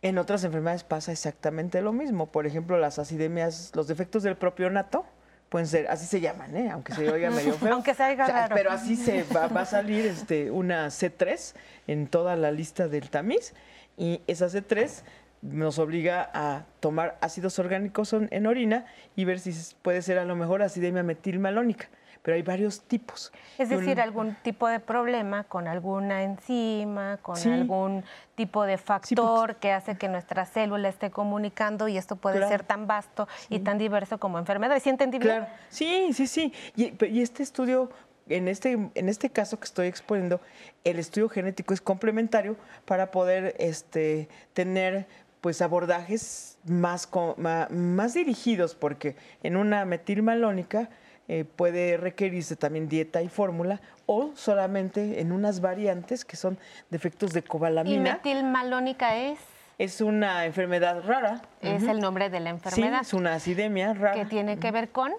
[0.00, 2.32] en otras enfermedades pasa exactamente lo mismo.
[2.32, 5.04] Por ejemplo, las acidemias, los defectos del propio nato,
[5.50, 6.70] pueden ser, así se llaman, ¿eh?
[6.70, 7.72] aunque se oiga medio feo.
[7.74, 8.54] aunque se oiga raro.
[8.54, 11.54] Pero así se va, va, a salir este, una C3
[11.86, 13.52] en toda la lista del tamiz
[13.98, 15.02] y esa C3
[15.42, 18.86] nos obliga a tomar ácidos orgánicos en orina
[19.16, 21.88] y ver si puede ser a lo mejor acidemia metilmalónica
[22.22, 23.32] pero hay varios tipos.
[23.58, 28.04] Es decir, algún tipo de problema con alguna enzima, con algún
[28.36, 32.86] tipo de factor que hace que nuestra célula esté comunicando y esto puede ser tan
[32.86, 34.78] vasto y tan diverso como enfermedad.
[34.80, 35.46] ¿Sí entendí bien?
[35.68, 36.52] Sí, sí, sí.
[36.76, 37.90] Y, y este estudio
[38.28, 40.40] en este, en este caso que estoy exponiendo,
[40.84, 45.06] el estudio genético es complementario para poder este, tener
[45.42, 50.88] pues abordajes más, más, dirigidos, porque en una metilmalónica
[51.26, 56.58] eh, puede requerirse también dieta y fórmula o solamente en unas variantes que son
[56.90, 57.96] defectos de cobalamina.
[57.96, 59.40] ¿Y metilmalónica es?
[59.78, 61.42] Es una enfermedad rara.
[61.60, 63.00] Es el nombre de la enfermedad.
[63.00, 64.14] Sí, es una acidemia rara.
[64.14, 65.10] ¿Qué tiene que ver con?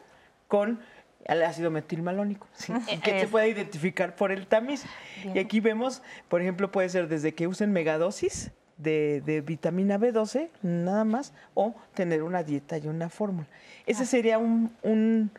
[0.48, 0.80] Con
[1.26, 2.48] el ácido metilmalónico,
[3.04, 4.86] que se puede identificar por el tamiz.
[5.34, 8.54] Y aquí vemos, por ejemplo, puede ser desde que usen megadosis
[8.84, 13.48] de, vitamina B12, nada más, o tener una dieta y una fórmula.
[13.86, 15.32] Ese sería un, un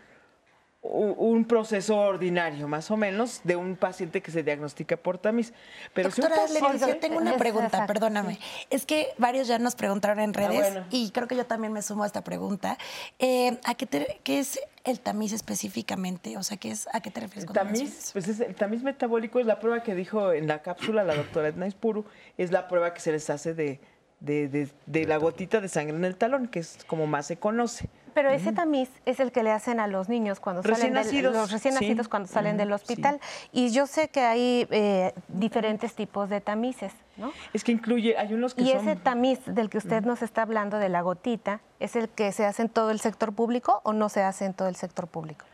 [1.48, 5.52] proceso ordinario, más o menos, de un paciente que se diagnostica por tamiz.
[5.92, 8.38] Pero Doctora si yo tengo una pregunta, perdóname.
[8.70, 11.82] Es que varios ya nos preguntaron en ah, redes y creo que yo también me
[11.82, 12.76] sumo a esta pregunta.
[13.18, 13.86] Eh, ¿a qué,
[14.22, 16.36] qué, es el tamiz específicamente?
[16.36, 17.44] O sea, ¿qué es, ¿a qué te refieres?
[17.44, 21.04] El tamiz, pues es, el tamiz metabólico es la prueba que dijo en la cápsula
[21.04, 22.04] la doctora Edna Ispuru,
[22.36, 23.80] es la prueba que se les hace de,
[24.20, 27.88] de, de la gotita de sangre en el talón, que es como más se conoce.
[28.14, 31.50] Pero ese tamiz es el que le hacen a los niños cuando salen nacidos, los
[31.50, 33.20] recién nacidos cuando salen del hospital.
[33.52, 37.32] Y yo sé que hay eh, diferentes tipos de tamices, ¿no?
[37.52, 40.78] Es que incluye, hay unos que y ese tamiz del que usted nos está hablando
[40.78, 44.08] de la gotita, ¿es el que se hace en todo el sector público o no
[44.08, 45.44] se hace en todo el sector público?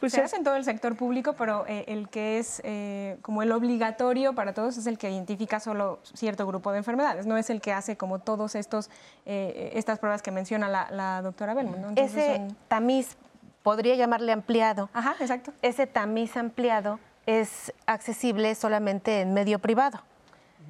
[0.00, 3.42] Pues se hace en todo el sector público, pero eh, el que es eh, como
[3.42, 7.50] el obligatorio para todos es el que identifica solo cierto grupo de enfermedades, no es
[7.50, 8.90] el que hace como todos estos
[9.26, 11.98] eh, estas pruebas que menciona la, doctora Belmont.
[11.98, 13.16] Ese tamiz
[13.62, 14.88] podría llamarle ampliado.
[14.92, 15.52] Ajá, exacto.
[15.62, 20.02] Ese tamiz ampliado es accesible solamente en medio privado,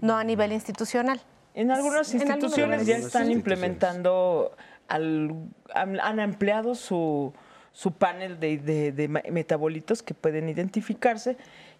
[0.01, 1.21] no a nivel institucional.
[1.55, 4.53] En algunas instituciones ya están implementando,
[4.89, 7.33] han ampliado su
[7.73, 11.37] su panel de, metabolitos que pueden identificarse.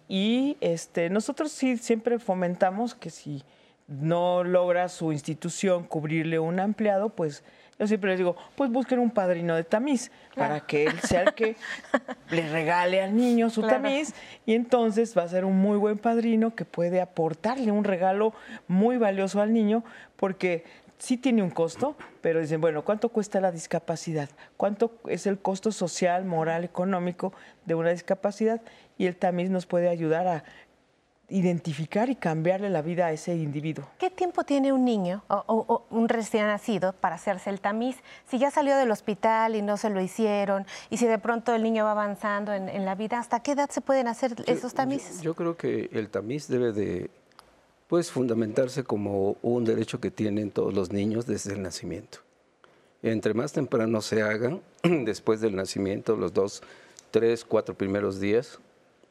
[0.07, 3.43] Y este, nosotros sí siempre fomentamos que si
[3.87, 7.43] no logra su institución cubrirle un ampliado, pues
[7.79, 11.33] yo siempre les digo, pues busquen un padrino de tamiz para que él sea el
[11.33, 11.55] que
[12.29, 14.13] le regale al niño su tamiz.
[14.45, 18.33] Y entonces va a ser un muy buen padrino que puede aportarle un regalo
[18.67, 19.83] muy valioso al niño
[20.15, 20.63] porque
[21.03, 24.29] sí tiene un costo, pero dicen, bueno, ¿cuánto cuesta la discapacidad?
[24.55, 27.33] ¿Cuánto es el costo social, moral, económico
[27.65, 28.61] de una discapacidad?
[28.97, 30.43] Y el tamiz nos puede ayudar a
[31.27, 33.85] identificar y cambiarle la vida a ese individuo.
[33.97, 37.97] ¿Qué tiempo tiene un niño o, un recién nacido para hacerse el tamiz?
[38.27, 41.63] Si ya salió del hospital y no se lo hicieron, y si de pronto el
[41.63, 45.21] niño va avanzando en, la vida, ¿hasta qué edad se pueden hacer esos tamices?
[45.21, 47.09] yo, creo que el tamiz debe de
[47.93, 52.17] pues fundamentarse como un derecho que tienen todos los niños desde el nacimiento.
[53.03, 56.63] Entre más temprano se hagan, después del nacimiento, los dos,
[57.11, 58.57] tres, cuatro primeros días,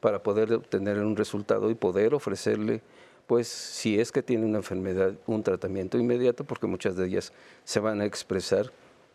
[0.01, 2.81] para poder obtener un resultado y poder ofrecerle,
[3.25, 7.31] pues si es que tiene una enfermedad, un tratamiento inmediato, porque muchas de ellas
[7.63, 8.73] se van a expresar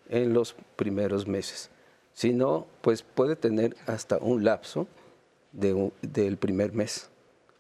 [0.09, 1.69] en los primeros meses.
[2.15, 4.87] Si no, pues puede tener hasta un lapso
[5.53, 7.11] del primer mes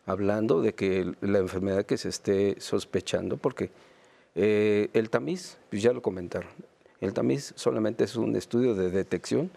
[0.08, 3.70] hablando de que la enfermedad que se esté sospechando, porque
[4.34, 6.50] eh, el tamiz, pues ya lo comentaron,
[7.00, 9.50] el tamiz solamente es un estudio de detección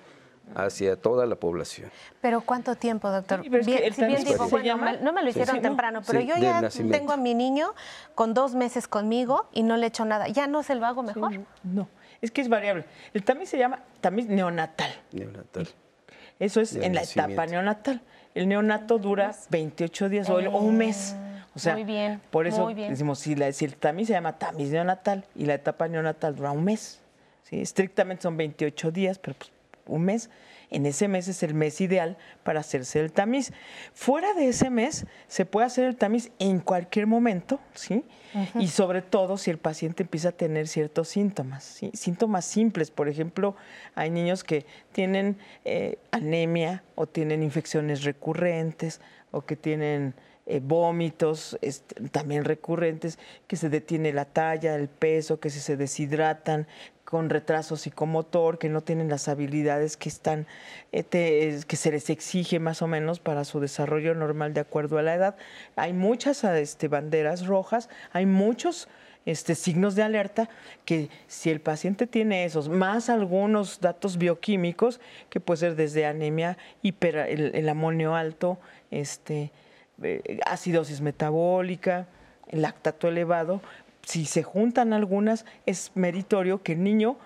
[0.54, 1.90] hacia toda la población.
[2.20, 3.42] Pero ¿cuánto tiempo, doctor?
[3.48, 7.18] bien, si bien digo, bueno, no me lo hicieron temprano, pero yo ya tengo a
[7.18, 7.74] mi niño
[8.14, 10.28] con dos meses conmigo y no le he hecho nada.
[10.28, 11.40] ¿Ya no se lo hago mejor?
[11.64, 11.88] no,
[12.22, 12.84] es que es variable.
[13.14, 14.92] El tamiz se llama tamiz neonatal.
[15.14, 15.70] Neonatal.
[16.40, 18.02] Eso es en la etapa neonatal.
[18.34, 21.16] El neonato dura 28 días o, un mes.
[21.54, 25.26] O sea, muy bien, por eso decimos, si, la, el tamiz se llama tamiz neonatal
[25.36, 27.02] y la etapa neonatal dura un mes.
[27.44, 27.60] ¿sí?
[27.60, 29.52] Estrictamente son 28 días, pero pues,
[29.86, 30.30] un mes.
[30.72, 33.52] En ese mes es el mes ideal para hacerse el tamiz.
[33.94, 38.04] Fuera de ese mes se puede hacer el tamiz en cualquier momento, ¿sí?
[38.58, 42.90] Y sobre todo si el paciente empieza a tener ciertos síntomas, síntomas simples.
[42.90, 43.56] Por ejemplo,
[43.94, 49.02] hay niños que tienen eh, anemia o tienen infecciones recurrentes
[49.32, 50.16] o que tienen
[50.46, 51.58] eh, vómitos
[52.12, 56.68] también recurrentes, que se detiene la talla, el peso, que se deshidratan,
[57.12, 60.48] con retraso psicomotor, que no tienen las habilidades que están,
[60.94, 65.02] eh, que se les exige más o menos para su desarrollo normal de acuerdo a
[65.02, 65.36] la edad.
[65.76, 68.88] Hay muchas este, banderas rojas, hay muchos
[69.26, 70.48] este, signos de alerta
[70.86, 76.58] que si el paciente tiene esos, más algunos datos bioquímicos, que puede ser desde anemia,
[76.82, 78.58] hiper, el amonio alto,
[78.90, 79.52] este,
[80.02, 82.08] eh, acidosis metabólica,
[82.52, 83.62] lactato elevado,
[84.04, 87.18] si se juntan algunas, es meritorio que el niño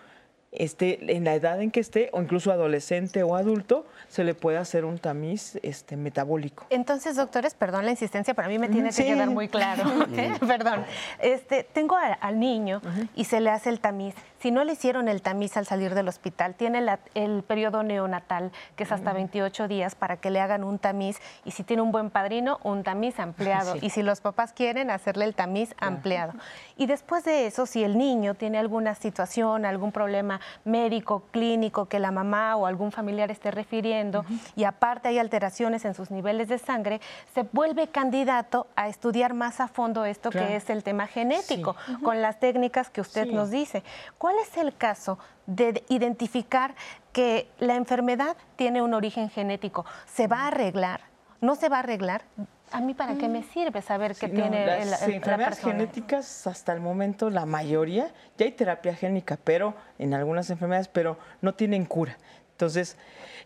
[0.58, 4.58] esté en la edad en que esté, o incluso adolescente o adulto, se le puede
[4.58, 6.66] hacer un tamiz este, metabólico.
[6.70, 9.84] Entonces, doctores, perdón la insistencia, para mí me tiene que quedar muy claro.
[10.48, 10.86] perdón.
[11.20, 12.82] Este, tengo al niño
[13.16, 14.16] y se le hace el tamiz.
[14.46, 16.86] Si no le hicieron el tamiz al salir del hospital, tiene
[17.16, 21.20] el periodo neonatal, que es hasta 28 días, para que le hagan un tamiz.
[21.46, 23.74] Y si tiene un buen padrino, un tamiz ampliado.
[23.82, 26.34] Y si los papás quieren, hacerle el tamiz ampliado.
[26.78, 31.98] Y después de eso, si el niño tiene alguna situación, algún problema médico, clínico, que
[31.98, 34.26] la mamá o algún familiar esté refiriendo,
[34.56, 37.02] y aparte hay alteraciones en sus niveles de sangre,
[37.34, 42.22] se vuelve candidato a estudiar más a fondo esto que es el tema genético, con
[42.22, 43.82] las técnicas que usted nos dice.
[44.20, 46.76] ¿Cuál es el caso de identificar
[47.12, 49.86] que la enfermedad tiene un origen genético?
[50.06, 51.02] ¿Se va a arreglar?
[51.42, 52.24] ¿No se va a arreglar?
[52.72, 53.50] ¿A mí para qué me mm.
[53.54, 58.96] sirve saber que tiene las enfermedades genéticas hasta el momento la mayoría ya hay terapia
[58.96, 62.18] génica, pero en algunas enfermedades, pero no tienen cura.
[62.52, 62.98] Entonces,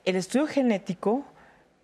[0.05, 1.25] el estudio genético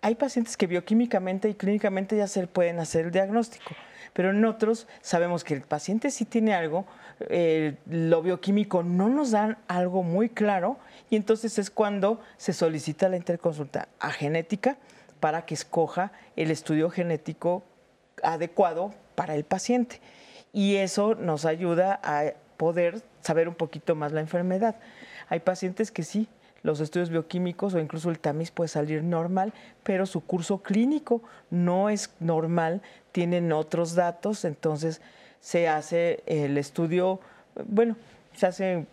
[0.00, 3.74] hay pacientes que bioquímicamente y clínicamente ya se pueden hacer el diagnóstico,
[4.16, 6.86] pero en otros sabemos que el paciente sí tiene algo,
[7.84, 10.78] lo bioquímico no nos dan algo muy claro
[11.10, 14.78] y entonces es cuando se solicita la interconsulta a genética
[15.20, 17.62] para que escoja el estudio genético
[18.22, 20.00] adecuado para el paciente.
[20.50, 24.76] Y eso nos ayuda a poder saber un poquito más la enfermedad.
[25.28, 26.26] Hay pacientes que sí,
[26.66, 29.52] los estudios bioquímicos o incluso el tamiz puede salir normal,
[29.84, 35.00] pero su curso clínico no es normal, tienen otros datos, entonces
[35.40, 37.20] se hace el estudio,
[37.66, 37.96] bueno,
[38.34, 38.86] se hace,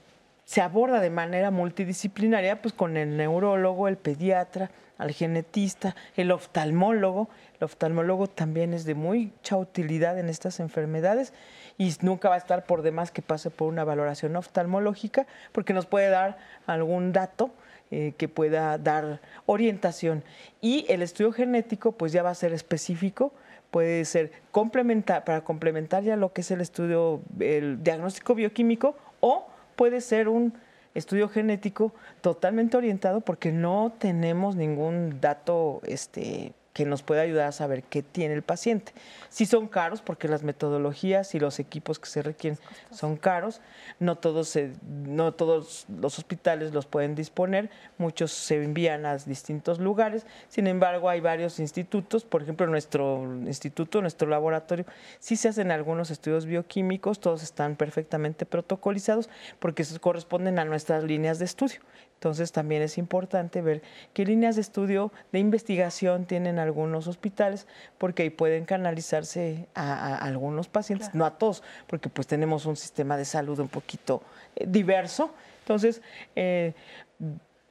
[0.45, 7.29] se aborda de manera multidisciplinaria, pues con el neurólogo, el pediatra, al genetista, el oftalmólogo.
[7.59, 11.33] El oftalmólogo también es de mucha utilidad en estas enfermedades
[11.77, 15.85] y nunca va a estar por demás que pase por una valoración oftalmológica porque nos
[15.85, 16.37] puede dar
[16.67, 17.51] algún dato
[17.91, 20.23] eh, que pueda dar orientación.
[20.61, 23.33] Y el estudio genético pues ya va a ser específico
[23.73, 29.47] puede ser complementar, para complementar ya lo que es el estudio, el diagnóstico bioquímico, o
[29.75, 30.53] puede ser un
[30.93, 37.51] estudio genético totalmente orientado porque no tenemos ningún dato este, que nos pueda ayudar a
[37.51, 38.93] saber qué tiene el paciente.
[39.29, 42.59] Sí son caros porque las metodologías y los equipos que se requieren
[42.91, 43.61] son caros,
[43.99, 44.57] no todos,
[45.05, 51.09] no todos los hospitales los pueden disponer, muchos se envían a distintos lugares, sin embargo
[51.09, 54.85] hay varios institutos, por ejemplo nuestro instituto, nuestro laboratorio,
[55.19, 61.39] sí se hacen algunos estudios bioquímicos, todos están perfectamente protocolizados porque corresponden a nuestras líneas
[61.39, 61.79] de estudio.
[62.23, 63.81] Entonces también es importante ver
[64.13, 67.67] qué líneas de estudio de investigación tienen algunos hospitales,
[67.97, 73.17] porque ahí pueden canalizarse a, algunos pacientes, no a todos, porque pues tenemos un sistema
[73.17, 74.23] de salud un poquito
[74.55, 75.33] eh, diverso.
[75.63, 76.01] Entonces,
[76.37, 76.71] eh,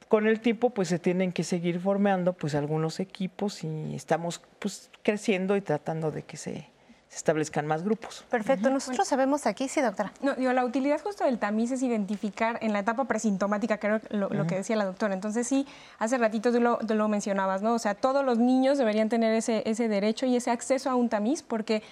[0.07, 4.91] con el tiempo pues se tienen que seguir formando pues algunos equipos y estamos pues
[5.01, 6.67] creciendo y tratando de que se
[7.13, 8.25] se establezcan más grupos.
[8.27, 8.71] Perfecto.
[8.71, 10.11] Nosotros sabemos aquí, sí, doctora.
[10.21, 14.29] No, digo, la utilidad justo del tamiz es identificar en la etapa presintomática, creo lo,
[14.29, 15.13] lo que decía la doctora.
[15.13, 15.67] Entonces, sí,
[15.99, 17.75] hace ratito tú lo, lo, mencionabas, ¿no?
[17.75, 21.07] O sea, todos los niños deberían tener ese, ese derecho y ese acceso a un
[21.07, 21.83] tamiz porque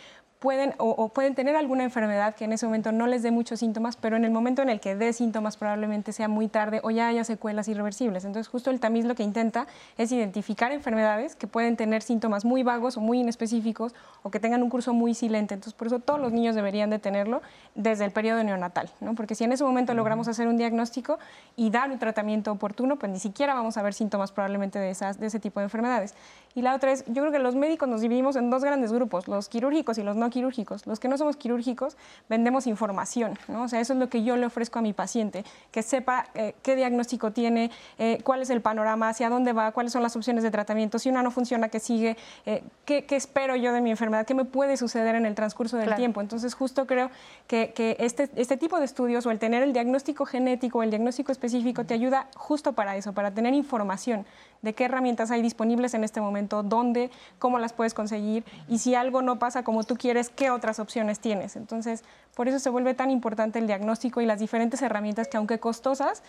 [0.42, 3.96] pueden o, pueden tener alguna enfermedad que en ese momento no les dé muchos síntomas,
[3.96, 7.08] pero en el momento en el que dé síntomas probablemente sea muy tarde o ya
[7.08, 8.26] haya secuelas irreversibles.
[8.26, 9.68] Entonces, justo el tamiz lo que intenta
[10.00, 14.64] es identificar enfermedades que pueden tener síntomas muy vagos o muy inespecíficos o que tengan
[14.64, 15.54] un curso muy silente.
[15.54, 17.44] Entonces, por eso todos los niños deberían de tenerlo
[17.76, 19.14] desde el periodo neonatal, ¿no?
[19.14, 21.20] Porque si en ese momento logramos hacer un diagnóstico
[21.56, 25.20] y dar un tratamiento oportuno, pues ni siquiera vamos a ver síntomas probablemente de, esas,
[25.20, 26.16] de ese tipo de enfermedades.
[26.54, 29.28] Y la otra es, yo creo que los médicos nos dividimos en dos grandes grupos,
[29.28, 30.86] los quirúrgicos y los no quirúrgicos.
[30.86, 31.96] Los que no somos quirúrgicos
[32.30, 33.64] vendemos información, ¿no?
[33.64, 36.56] O sea, eso es lo que yo le ofrezco a mi paciente, que sepa eh,
[36.62, 40.44] qué diagnóstico tiene, eh, cuál es el panorama, hacia dónde va, cuáles son las opciones
[40.44, 44.26] de tratamiento, si una no funciona, qué sigue, eh, qué, espero yo de mi enfermedad,
[44.26, 46.22] qué me puede suceder en el transcurso del tiempo.
[46.22, 47.10] Entonces, justo creo
[47.48, 51.32] que, que este, este tipo de estudios o el tener el diagnóstico genético, el diagnóstico
[51.32, 54.26] específico, te ayuda justo para eso, para tener información
[54.62, 57.10] de qué herramientas hay disponibles en este momento, dónde,
[57.40, 61.20] cómo las puedes conseguir y si algo no pasa como tú quieres, qué otras opciones
[61.20, 61.56] tienes.
[61.56, 62.04] Entonces,
[62.36, 66.24] por eso se vuelve tan importante el diagnóstico y las diferentes herramientas que aunque costosas,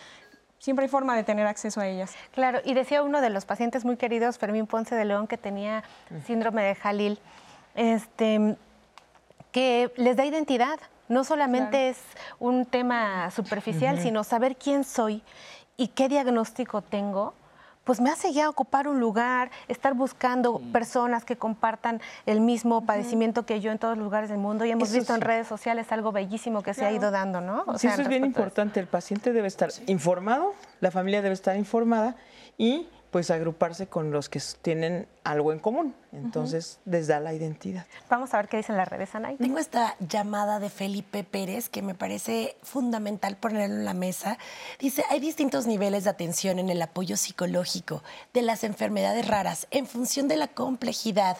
[0.59, 2.13] siempre hay forma de tener acceso a ellas.
[2.31, 5.83] Claro, y decía uno de los pacientes muy queridos, Fermín Ponce de León, que tenía
[6.25, 7.19] síndrome de Jalil,
[7.75, 8.55] este,
[9.51, 10.79] que les da identidad.
[11.09, 11.99] No solamente es
[12.39, 15.21] un tema superficial, sino saber quién soy
[15.75, 17.33] y qué diagnóstico tengo
[17.83, 23.45] pues me hace ya ocupar un lugar, estar buscando personas que compartan el mismo padecimiento
[23.45, 24.65] que yo en todos los lugares del mundo.
[24.65, 27.65] Y hemos visto en redes sociales algo bellísimo que se ha ido dando, ¿no?
[27.77, 28.79] sí, eso es bien importante.
[28.79, 32.15] El paciente debe estar informado, la familia debe estar informada
[32.57, 35.95] y pues agruparse con los que tienen algo en común.
[36.11, 37.85] Entonces, les da la identidad.
[38.09, 39.37] Vamos a ver qué dicen las redes, Anay.
[39.37, 44.37] Tengo esta llamada de Felipe Pérez que me parece fundamental ponerlo en la mesa.
[44.79, 48.03] Dice, hay distintos niveles de atención en el apoyo psicológico
[48.33, 51.37] de las enfermedades raras en función de la complejidad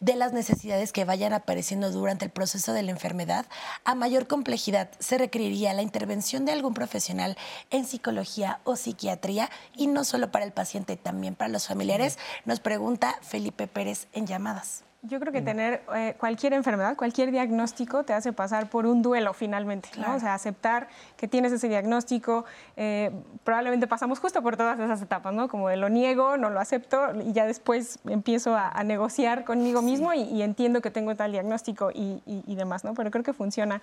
[0.00, 3.46] de las necesidades que vayan apareciendo durante el proceso de la enfermedad.
[3.84, 7.36] A mayor complejidad se requeriría la intervención de algún profesional
[7.70, 12.18] en psicología o psiquiatría y no solo para el paciente, también para los familiares.
[12.44, 14.84] Nos pregunta Felipe Pérez en llamadas.
[15.02, 19.34] Yo creo que tener eh, cualquier enfermedad, cualquier diagnóstico te hace pasar por un duelo
[19.34, 20.16] finalmente, ¿no?
[20.16, 22.44] O sea, aceptar que tienes ese diagnóstico,
[22.76, 23.12] eh,
[23.44, 25.48] probablemente pasamos justo por todas esas etapas, ¿no?
[25.48, 30.12] Como de lo niego, no lo acepto y ya después empiezo a, negociar conmigo mismo
[30.12, 32.94] y, entiendo que tengo tal diagnóstico y, demás, ¿no?
[32.94, 33.82] Pero creo que funciona.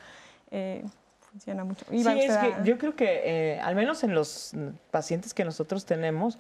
[0.52, 0.84] Eh,
[1.32, 1.86] funciona mucho.
[1.89, 4.54] sí, es que yo creo que al menos en los
[4.91, 6.38] pacientes que nosotros tenemos,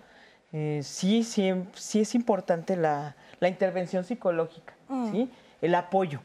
[0.53, 5.11] eh, sí, sí, sí es importante la, intervención psicológica, mm.
[5.11, 5.31] ¿sí?
[5.61, 6.21] el apoyo.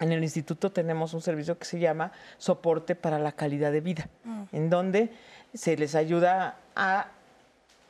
[0.00, 4.08] En el instituto tenemos un servicio que se llama Soporte para la Calidad de Vida,
[4.24, 4.42] mm.
[4.52, 5.10] en donde
[5.54, 7.06] se les ayuda a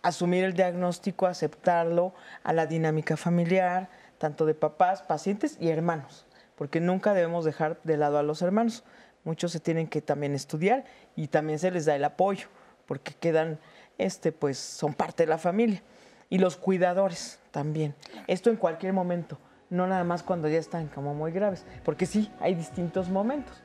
[0.02, 2.12] asumir el diagnóstico, aceptarlo,
[2.42, 3.88] a la dinámica familiar,
[4.18, 8.84] tanto de papás, pacientes y hermanos, porque nunca debemos dejar de lado a los hermanos.
[9.24, 10.84] Muchos se tienen que también estudiar
[11.16, 12.48] y también se les da el apoyo,
[12.86, 13.58] porque quedan
[13.98, 15.82] este, pues son parte de la familia.
[16.30, 17.94] Y los cuidadores también.
[18.26, 19.38] Esto en cualquier momento,
[19.70, 23.62] no nada más cuando ya están como muy graves, porque sí, hay distintos momentos.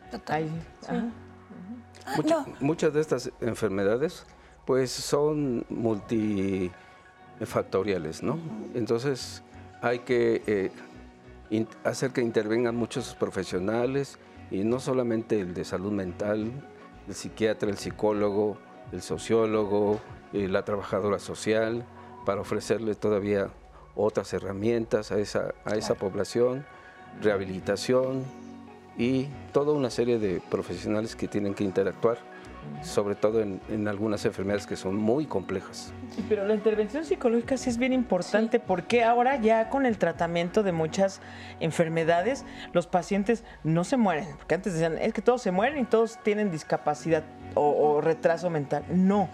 [2.59, 4.25] Muchas de estas enfermedades
[4.65, 8.37] pues son multifactoriales, ¿no?
[8.75, 9.41] Entonces
[9.81, 10.71] hay que eh,
[11.83, 14.19] hacer que intervengan muchos profesionales
[14.51, 16.51] y no solamente el de salud mental,
[17.07, 18.57] el psiquiatra, el psicólogo,
[18.91, 19.99] el sociólogo,
[20.33, 21.85] eh, la trabajadora social,
[22.25, 23.49] para ofrecerle todavía
[23.95, 26.65] otras herramientas a esa, a esa población,
[27.21, 28.23] rehabilitación
[28.97, 32.17] y toda una serie de profesionales que tienen que interactuar,
[32.83, 35.93] sobre todo en, algunas enfermedades que son muy complejas.
[36.15, 40.63] Sí, pero la intervención psicológica sí es bien importante porque ahora ya con el tratamiento
[40.63, 41.21] de muchas
[41.59, 45.85] enfermedades los pacientes no se mueren, porque antes decían, es que todos se mueren y
[45.85, 47.23] todos tienen discapacidad
[47.55, 48.83] o retraso mental.
[48.89, 49.27] No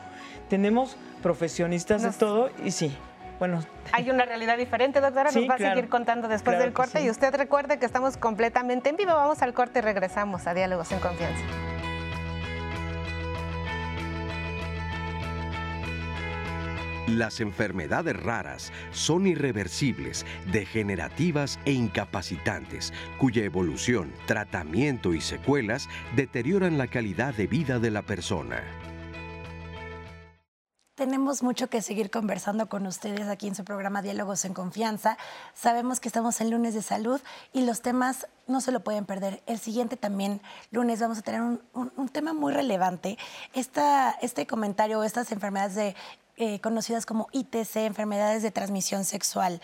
[0.50, 2.96] tenemos profesionistas de todo y sí.
[3.40, 3.60] Bueno,
[3.92, 5.32] hay una realidad diferente, doctora.
[5.32, 7.04] Nos va a seguir contando después del corte.
[7.04, 9.14] Y usted recuerde que estamos completamente en vivo.
[9.14, 11.44] Vamos al corte y regresamos a Diálogos en Confianza.
[17.08, 26.88] Las enfermedades raras son irreversibles, degenerativas e incapacitantes, cuya evolución, tratamiento y secuelas deterioran la
[26.88, 28.64] calidad de vida de la persona.
[30.96, 35.18] Tenemos mucho que seguir conversando con ustedes aquí en su programa Diálogos en Confianza.
[35.54, 37.20] Sabemos que estamos en lunes de salud
[37.52, 39.44] y los temas no se lo pueden perder.
[39.46, 40.42] El siguiente también,
[40.72, 43.18] lunes, vamos a tener un, tema muy relevante.
[43.54, 45.96] Esta, este comentario, estas enfermedades de
[46.38, 49.62] eh, conocidas como ITC, enfermedades de transmisión sexual.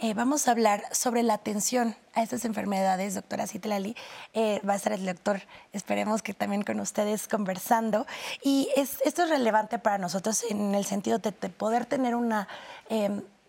[0.00, 3.94] Eh, vamos a hablar sobre la atención a estas enfermedades, doctora Citlali.
[4.32, 8.06] Eh, va a estar el doctor, esperemos que también con ustedes conversando.
[8.42, 12.48] Y esto es relevante para nosotros en el sentido de, poder tener una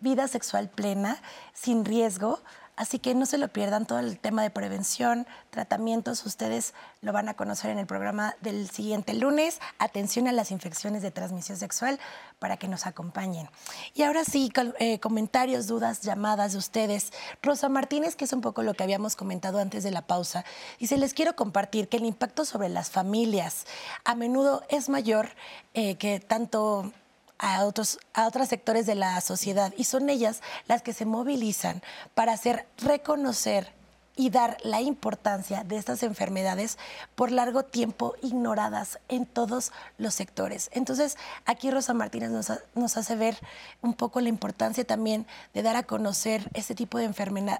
[0.02, 1.22] vida sexual plena,
[1.54, 2.40] sin riesgo,
[2.76, 7.30] Así que no se lo pierdan todo el tema de prevención, tratamientos, ustedes lo van
[7.30, 9.60] a conocer en el programa del siguiente lunes.
[9.80, 12.00] Atención a las infecciones de transmisión sexual
[12.40, 13.50] para que nos acompañen.
[13.94, 17.14] Y ahora sí, eh, comentarios, dudas, llamadas de ustedes.
[17.42, 20.44] Rosa Martínez, que es un poco lo que habíamos comentado antes de la pausa,
[20.80, 23.66] dice, les quiero compartir que el impacto sobre las familias
[24.04, 25.30] a menudo es mayor
[25.74, 26.92] eh, que tanto
[27.40, 31.82] a otros, a otros sectores de la sociedad y son ellas las que se movilizan
[32.14, 33.74] para hacer reconocer
[34.16, 36.78] y dar la importancia de estas enfermedades
[37.16, 40.70] por largo tiempo ignoradas en todos los sectores.
[40.74, 43.38] Entonces, aquí Rosa Martínez nos, nos hace ver
[43.82, 47.14] un poco la importancia también de dar a conocer este tipo de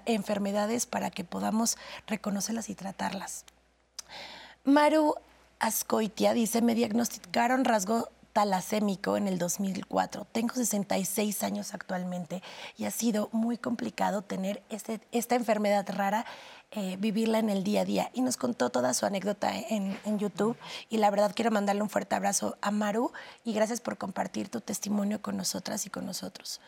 [0.06, 3.44] enfermedades para que podamos reconocerlas y tratarlas.
[4.64, 5.14] Maru
[5.58, 10.26] Ascoitia dice, me diagnosticaron rasgo talasémico en el 2004.
[10.30, 12.42] Tengo 66 años actualmente
[12.76, 16.26] y ha sido muy complicado tener este, esta enfermedad rara
[16.76, 18.10] eh, vivirla en el día a día.
[18.12, 20.58] Y nos contó toda su anécdota en, en, YouTube.
[20.90, 23.12] Y la verdad quiero mandarle un fuerte abrazo a Maru
[23.44, 26.60] y gracias por compartir tu testimonio con nosotras y con nosotros.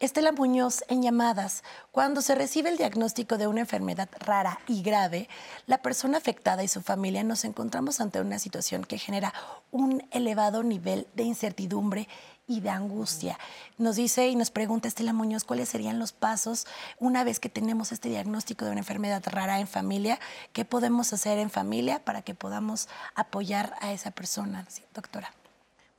[0.00, 5.30] Estela Muñoz, en llamadas, cuando se recibe el diagnóstico de una enfermedad rara y grave,
[5.66, 9.32] la persona afectada y su familia nos encontramos ante una situación que genera
[9.70, 12.06] un elevado nivel de incertidumbre
[12.46, 13.38] y de angustia.
[13.78, 16.66] Nos dice y nos pregunta Estela Muñoz cuáles serían los pasos
[16.98, 20.18] una vez que tenemos este diagnóstico de una enfermedad rara en familia,
[20.52, 25.32] qué podemos hacer en familia para que podamos apoyar a esa persona, doctora.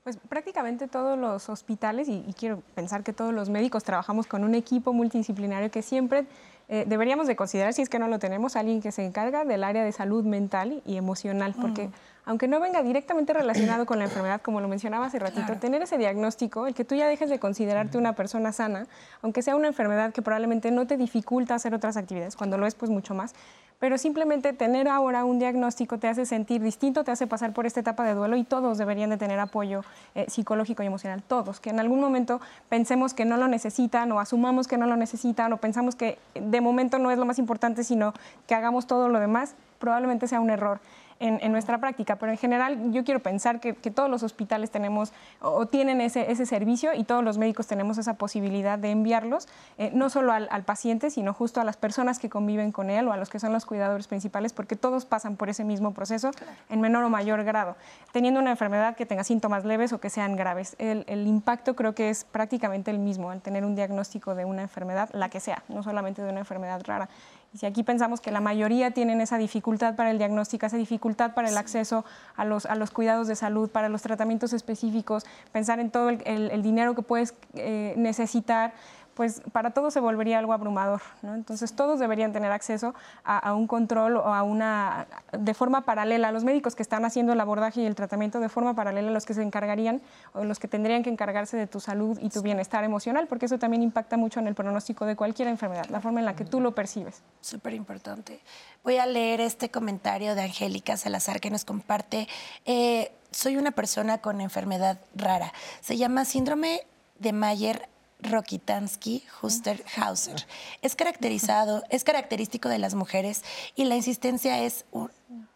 [0.04, 4.54] Pues prácticamente todos los hospitales, y, quiero pensar que todos los médicos trabajamos con un
[4.54, 6.28] equipo multidisciplinario que siempre
[6.68, 9.64] eh, deberíamos de considerar, si es que no lo tenemos, alguien que se encarga del
[9.64, 11.90] área de salud mental y emocional, porque
[12.26, 15.98] aunque no venga directamente relacionado con la enfermedad, como lo mencionaba hace ratito, tener ese
[15.98, 18.88] diagnóstico, el que tú ya dejes de considerarte una persona sana,
[19.22, 22.74] aunque sea una enfermedad que probablemente no te dificulta hacer otras actividades, cuando lo es
[22.74, 23.36] pues mucho más,
[23.80, 27.80] pero simplemente tener ahora un diagnóstico te hace sentir distinto, te hace pasar por esta
[27.80, 29.84] etapa de duelo y todos deberían de tener apoyo
[30.16, 34.20] eh, psicológico y emocional, todos, que en algún momento pensemos que no lo necesitan o
[34.20, 37.84] asumamos que no lo necesitan o pensamos que de momento no es lo más importante,
[37.84, 38.14] sino
[38.48, 40.80] que hagamos todo lo demás, probablemente sea un error
[41.20, 45.66] en, nuestra práctica, pero en general yo quiero pensar que, todos los hospitales tenemos o,
[45.66, 49.48] tienen ese, ese, servicio y todos los médicos tenemos esa posibilidad de enviarlos,
[49.78, 53.14] eh, no solo al, paciente, sino justo a las personas que conviven con él o
[53.14, 56.32] a los que son los cuidadores principales, porque todos pasan por ese mismo proceso
[56.70, 57.76] en menor o mayor grado,
[58.12, 60.76] teniendo una enfermedad que tenga síntomas leves o que sean graves.
[60.80, 64.64] El, el impacto creo que es prácticamente el mismo al tener un diagnóstico de una
[64.64, 67.10] enfermedad, la que sea, no solamente de una enfermedad rara.
[67.56, 71.34] Y si aquí pensamos que la mayoría tienen esa dificultad para el diagnóstico, esa dificultad
[71.34, 72.04] para el acceso
[72.36, 76.62] a los, a los cuidados de salud, para los tratamientos específicos, pensar en todo el,
[76.62, 78.74] dinero que puedes eh, necesitar,
[79.16, 81.02] pues para todos se volvería algo abrumador.
[81.24, 82.94] Entonces todos deberían tener acceso
[83.24, 87.34] a, un control o a una, de forma paralela, a los médicos que están haciendo
[87.34, 90.02] el abordaje y el tratamiento de forma paralela, los que se encargarían
[90.34, 93.58] o los que tendrían que encargarse de tu salud y tu bienestar emocional, porque eso
[93.58, 96.60] también impacta mucho en el pronóstico de cualquier enfermedad, la forma en la que tú
[96.60, 97.22] lo percibes.
[97.40, 98.42] Súper importante.
[98.84, 102.28] Voy a leer este comentario de Angélica Salazar que nos comparte.
[102.66, 105.54] Eh, soy una persona con enfermedad rara.
[105.82, 106.82] Se llama síndrome
[107.20, 107.90] de Mayer
[108.26, 110.46] Rokitansky Huster-Hauser.
[110.82, 113.44] Es caracterizado, es característico de las mujeres
[113.76, 114.86] y la insistencia es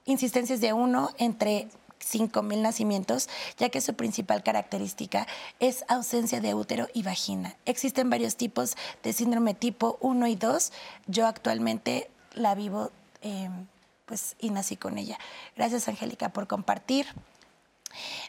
[0.05, 1.67] insistencia es de uno entre
[1.99, 5.27] 5.000 nacimientos, ya que su principal característica
[5.59, 7.55] es ausencia de útero y vagina.
[7.65, 10.71] Existen varios tipos de síndrome tipo 1 y 2.
[11.07, 12.91] Yo actualmente la vivo
[13.21, 13.67] em,
[14.05, 15.19] pues, y nací con ella.
[15.55, 17.07] Gracias, Angélica, por compartir.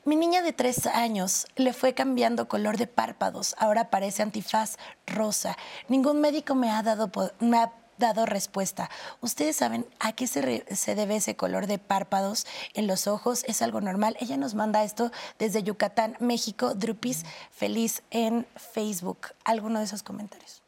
[0.04, 3.54] Mi niña de tres años le fue cambiando color de párpados.
[3.58, 5.56] Ahora parece antifaz rosa.
[5.88, 8.90] Ningún médico me ha dado, me ha dado respuesta.
[9.20, 13.44] ¿Ustedes saben a qué se, se, debe ese color de párpados en los ojos?
[13.46, 14.16] ¿Es algo normal?
[14.20, 16.74] Ella nos manda esto desde Yucatán, México.
[16.74, 19.28] Drupis feliz en Facebook.
[19.44, 20.59] ¿Alguno de esos comentarios?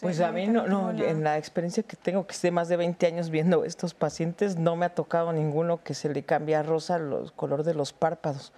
[0.00, 3.06] Pues a mí no, no en la experiencia que tengo, que esté más de 20
[3.06, 6.96] años viendo estos pacientes, no me ha tocado ninguno que se le cambie a rosa
[6.96, 8.52] el color de los párpados.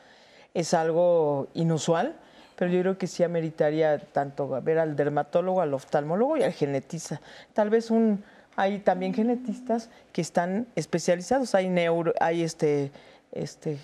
[0.55, 2.17] Es algo inusual,
[2.57, 7.21] pero yo creo que sí ameritaría tanto ver al dermatólogo, al oftalmólogo y al genetista.
[7.53, 8.23] Tal vez un
[8.55, 12.93] hay también genetistas que están especializados, hay neuro, hay este
[13.33, 13.79] este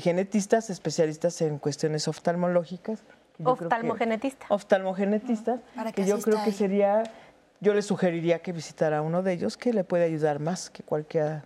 [0.00, 3.02] genetistas especialistas en cuestiones oftalmológicas
[3.44, 4.46] Oftalmogenetista.
[4.48, 5.60] Oftalmogenetista,
[5.94, 7.02] que yo creo que sería,
[7.60, 10.82] yo le sugeriría que visitara a uno de ellos que le puede ayudar más que
[10.82, 11.44] cualquiera.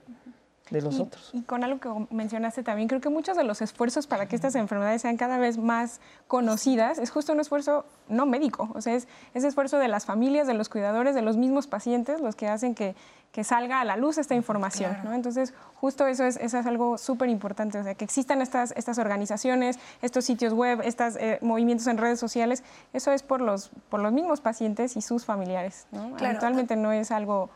[0.71, 1.31] De los otros.
[1.33, 4.55] Y con algo que mencionaste también, creo que muchos de los esfuerzos para que estas
[4.55, 9.09] enfermedades sean cada vez más conocidas es justo un esfuerzo no médico, o sea, es
[9.35, 12.75] ese esfuerzo de las familias, de los cuidadores, de los mismos pacientes, los que hacen
[12.75, 12.95] que,
[13.33, 14.97] que salga a la luz esta información.
[15.05, 15.13] ¿no?
[15.13, 18.99] Entonces, justo eso es, eso es algo súper importante, o sea, que existan estas, estas
[18.99, 24.01] organizaciones, estos sitios web, estos eh, movimientos en redes sociales, eso es por los, por
[24.01, 25.87] los mismos pacientes y sus familiares.
[25.93, 26.17] ¿no?
[26.21, 27.51] Actualmente no es algo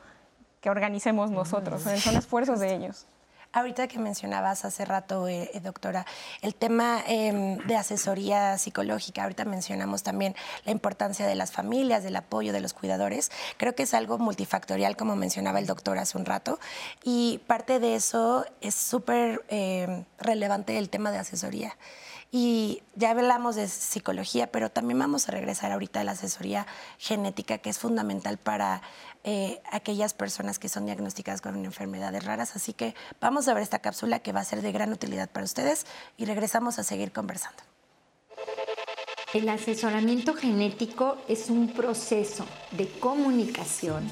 [0.64, 3.04] que organicemos nosotros, son esfuerzos de ellos.
[3.52, 6.06] Ahorita que mencionabas hace rato, eh, eh, doctora,
[6.40, 10.34] el tema em, de asesoría psicológica, ahorita mencionamos también
[10.64, 13.30] la importancia de las familias, del apoyo de los cuidadores.
[13.58, 16.58] Creo que es algo multifactorial, como mencionaba el doctor hace un rato,
[17.02, 21.76] y parte de eso es súper em, relevante el tema de asesoría.
[22.36, 26.66] Y ya hablamos de psicología, pero también vamos a regresar ahorita a la asesoría
[26.98, 28.82] genética, que es fundamental para
[29.24, 32.56] eh, aquellas personas que son diagnosticadas con enfermedades raras.
[32.56, 35.44] Así que vamos a ver esta cápsula que va a ser de gran utilidad para
[35.44, 35.86] ustedes
[36.18, 37.62] y regresamos a seguir conversando.
[39.32, 44.08] El asesoramiento genético es un proceso de comunicación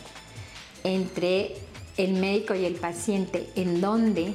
[0.83, 1.57] entre
[1.97, 4.35] el médico y el paciente en donde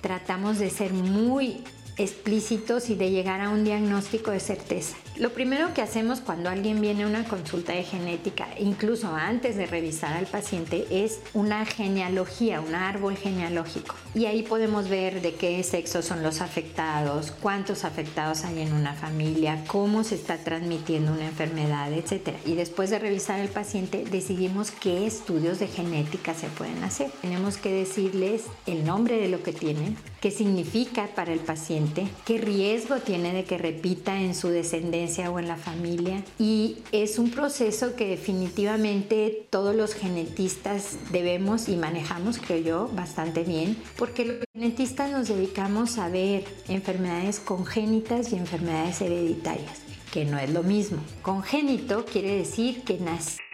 [0.00, 1.64] tratamos de ser muy
[1.96, 4.96] explícitos y de llegar a un diagnóstico de certeza.
[5.18, 9.66] Lo primero que hacemos cuando alguien viene a una consulta de genética, incluso antes de
[9.66, 13.94] revisar al paciente, es una genealogía, un árbol genealógico.
[14.14, 18.94] Y ahí podemos ver de qué sexo son los afectados, cuántos afectados hay en una
[18.94, 22.30] familia, cómo se está transmitiendo una enfermedad, etc.
[22.46, 27.10] Y después de revisar al paciente, decidimos qué estudios de genética se pueden hacer.
[27.20, 32.38] Tenemos que decirles el nombre de lo que tienen, qué significa para el paciente, qué
[32.38, 36.22] riesgo tiene de que repita en su descendencia o en la familia.
[36.38, 43.42] Y es un proceso que definitivamente todos los genetistas debemos y manejamos, creo yo, bastante
[43.42, 49.80] bien, porque los genetistas nos dedicamos a ver enfermedades congénitas y enfermedades hereditarias,
[50.12, 50.98] que no es lo mismo.
[51.22, 53.51] Congénito quiere decir que nació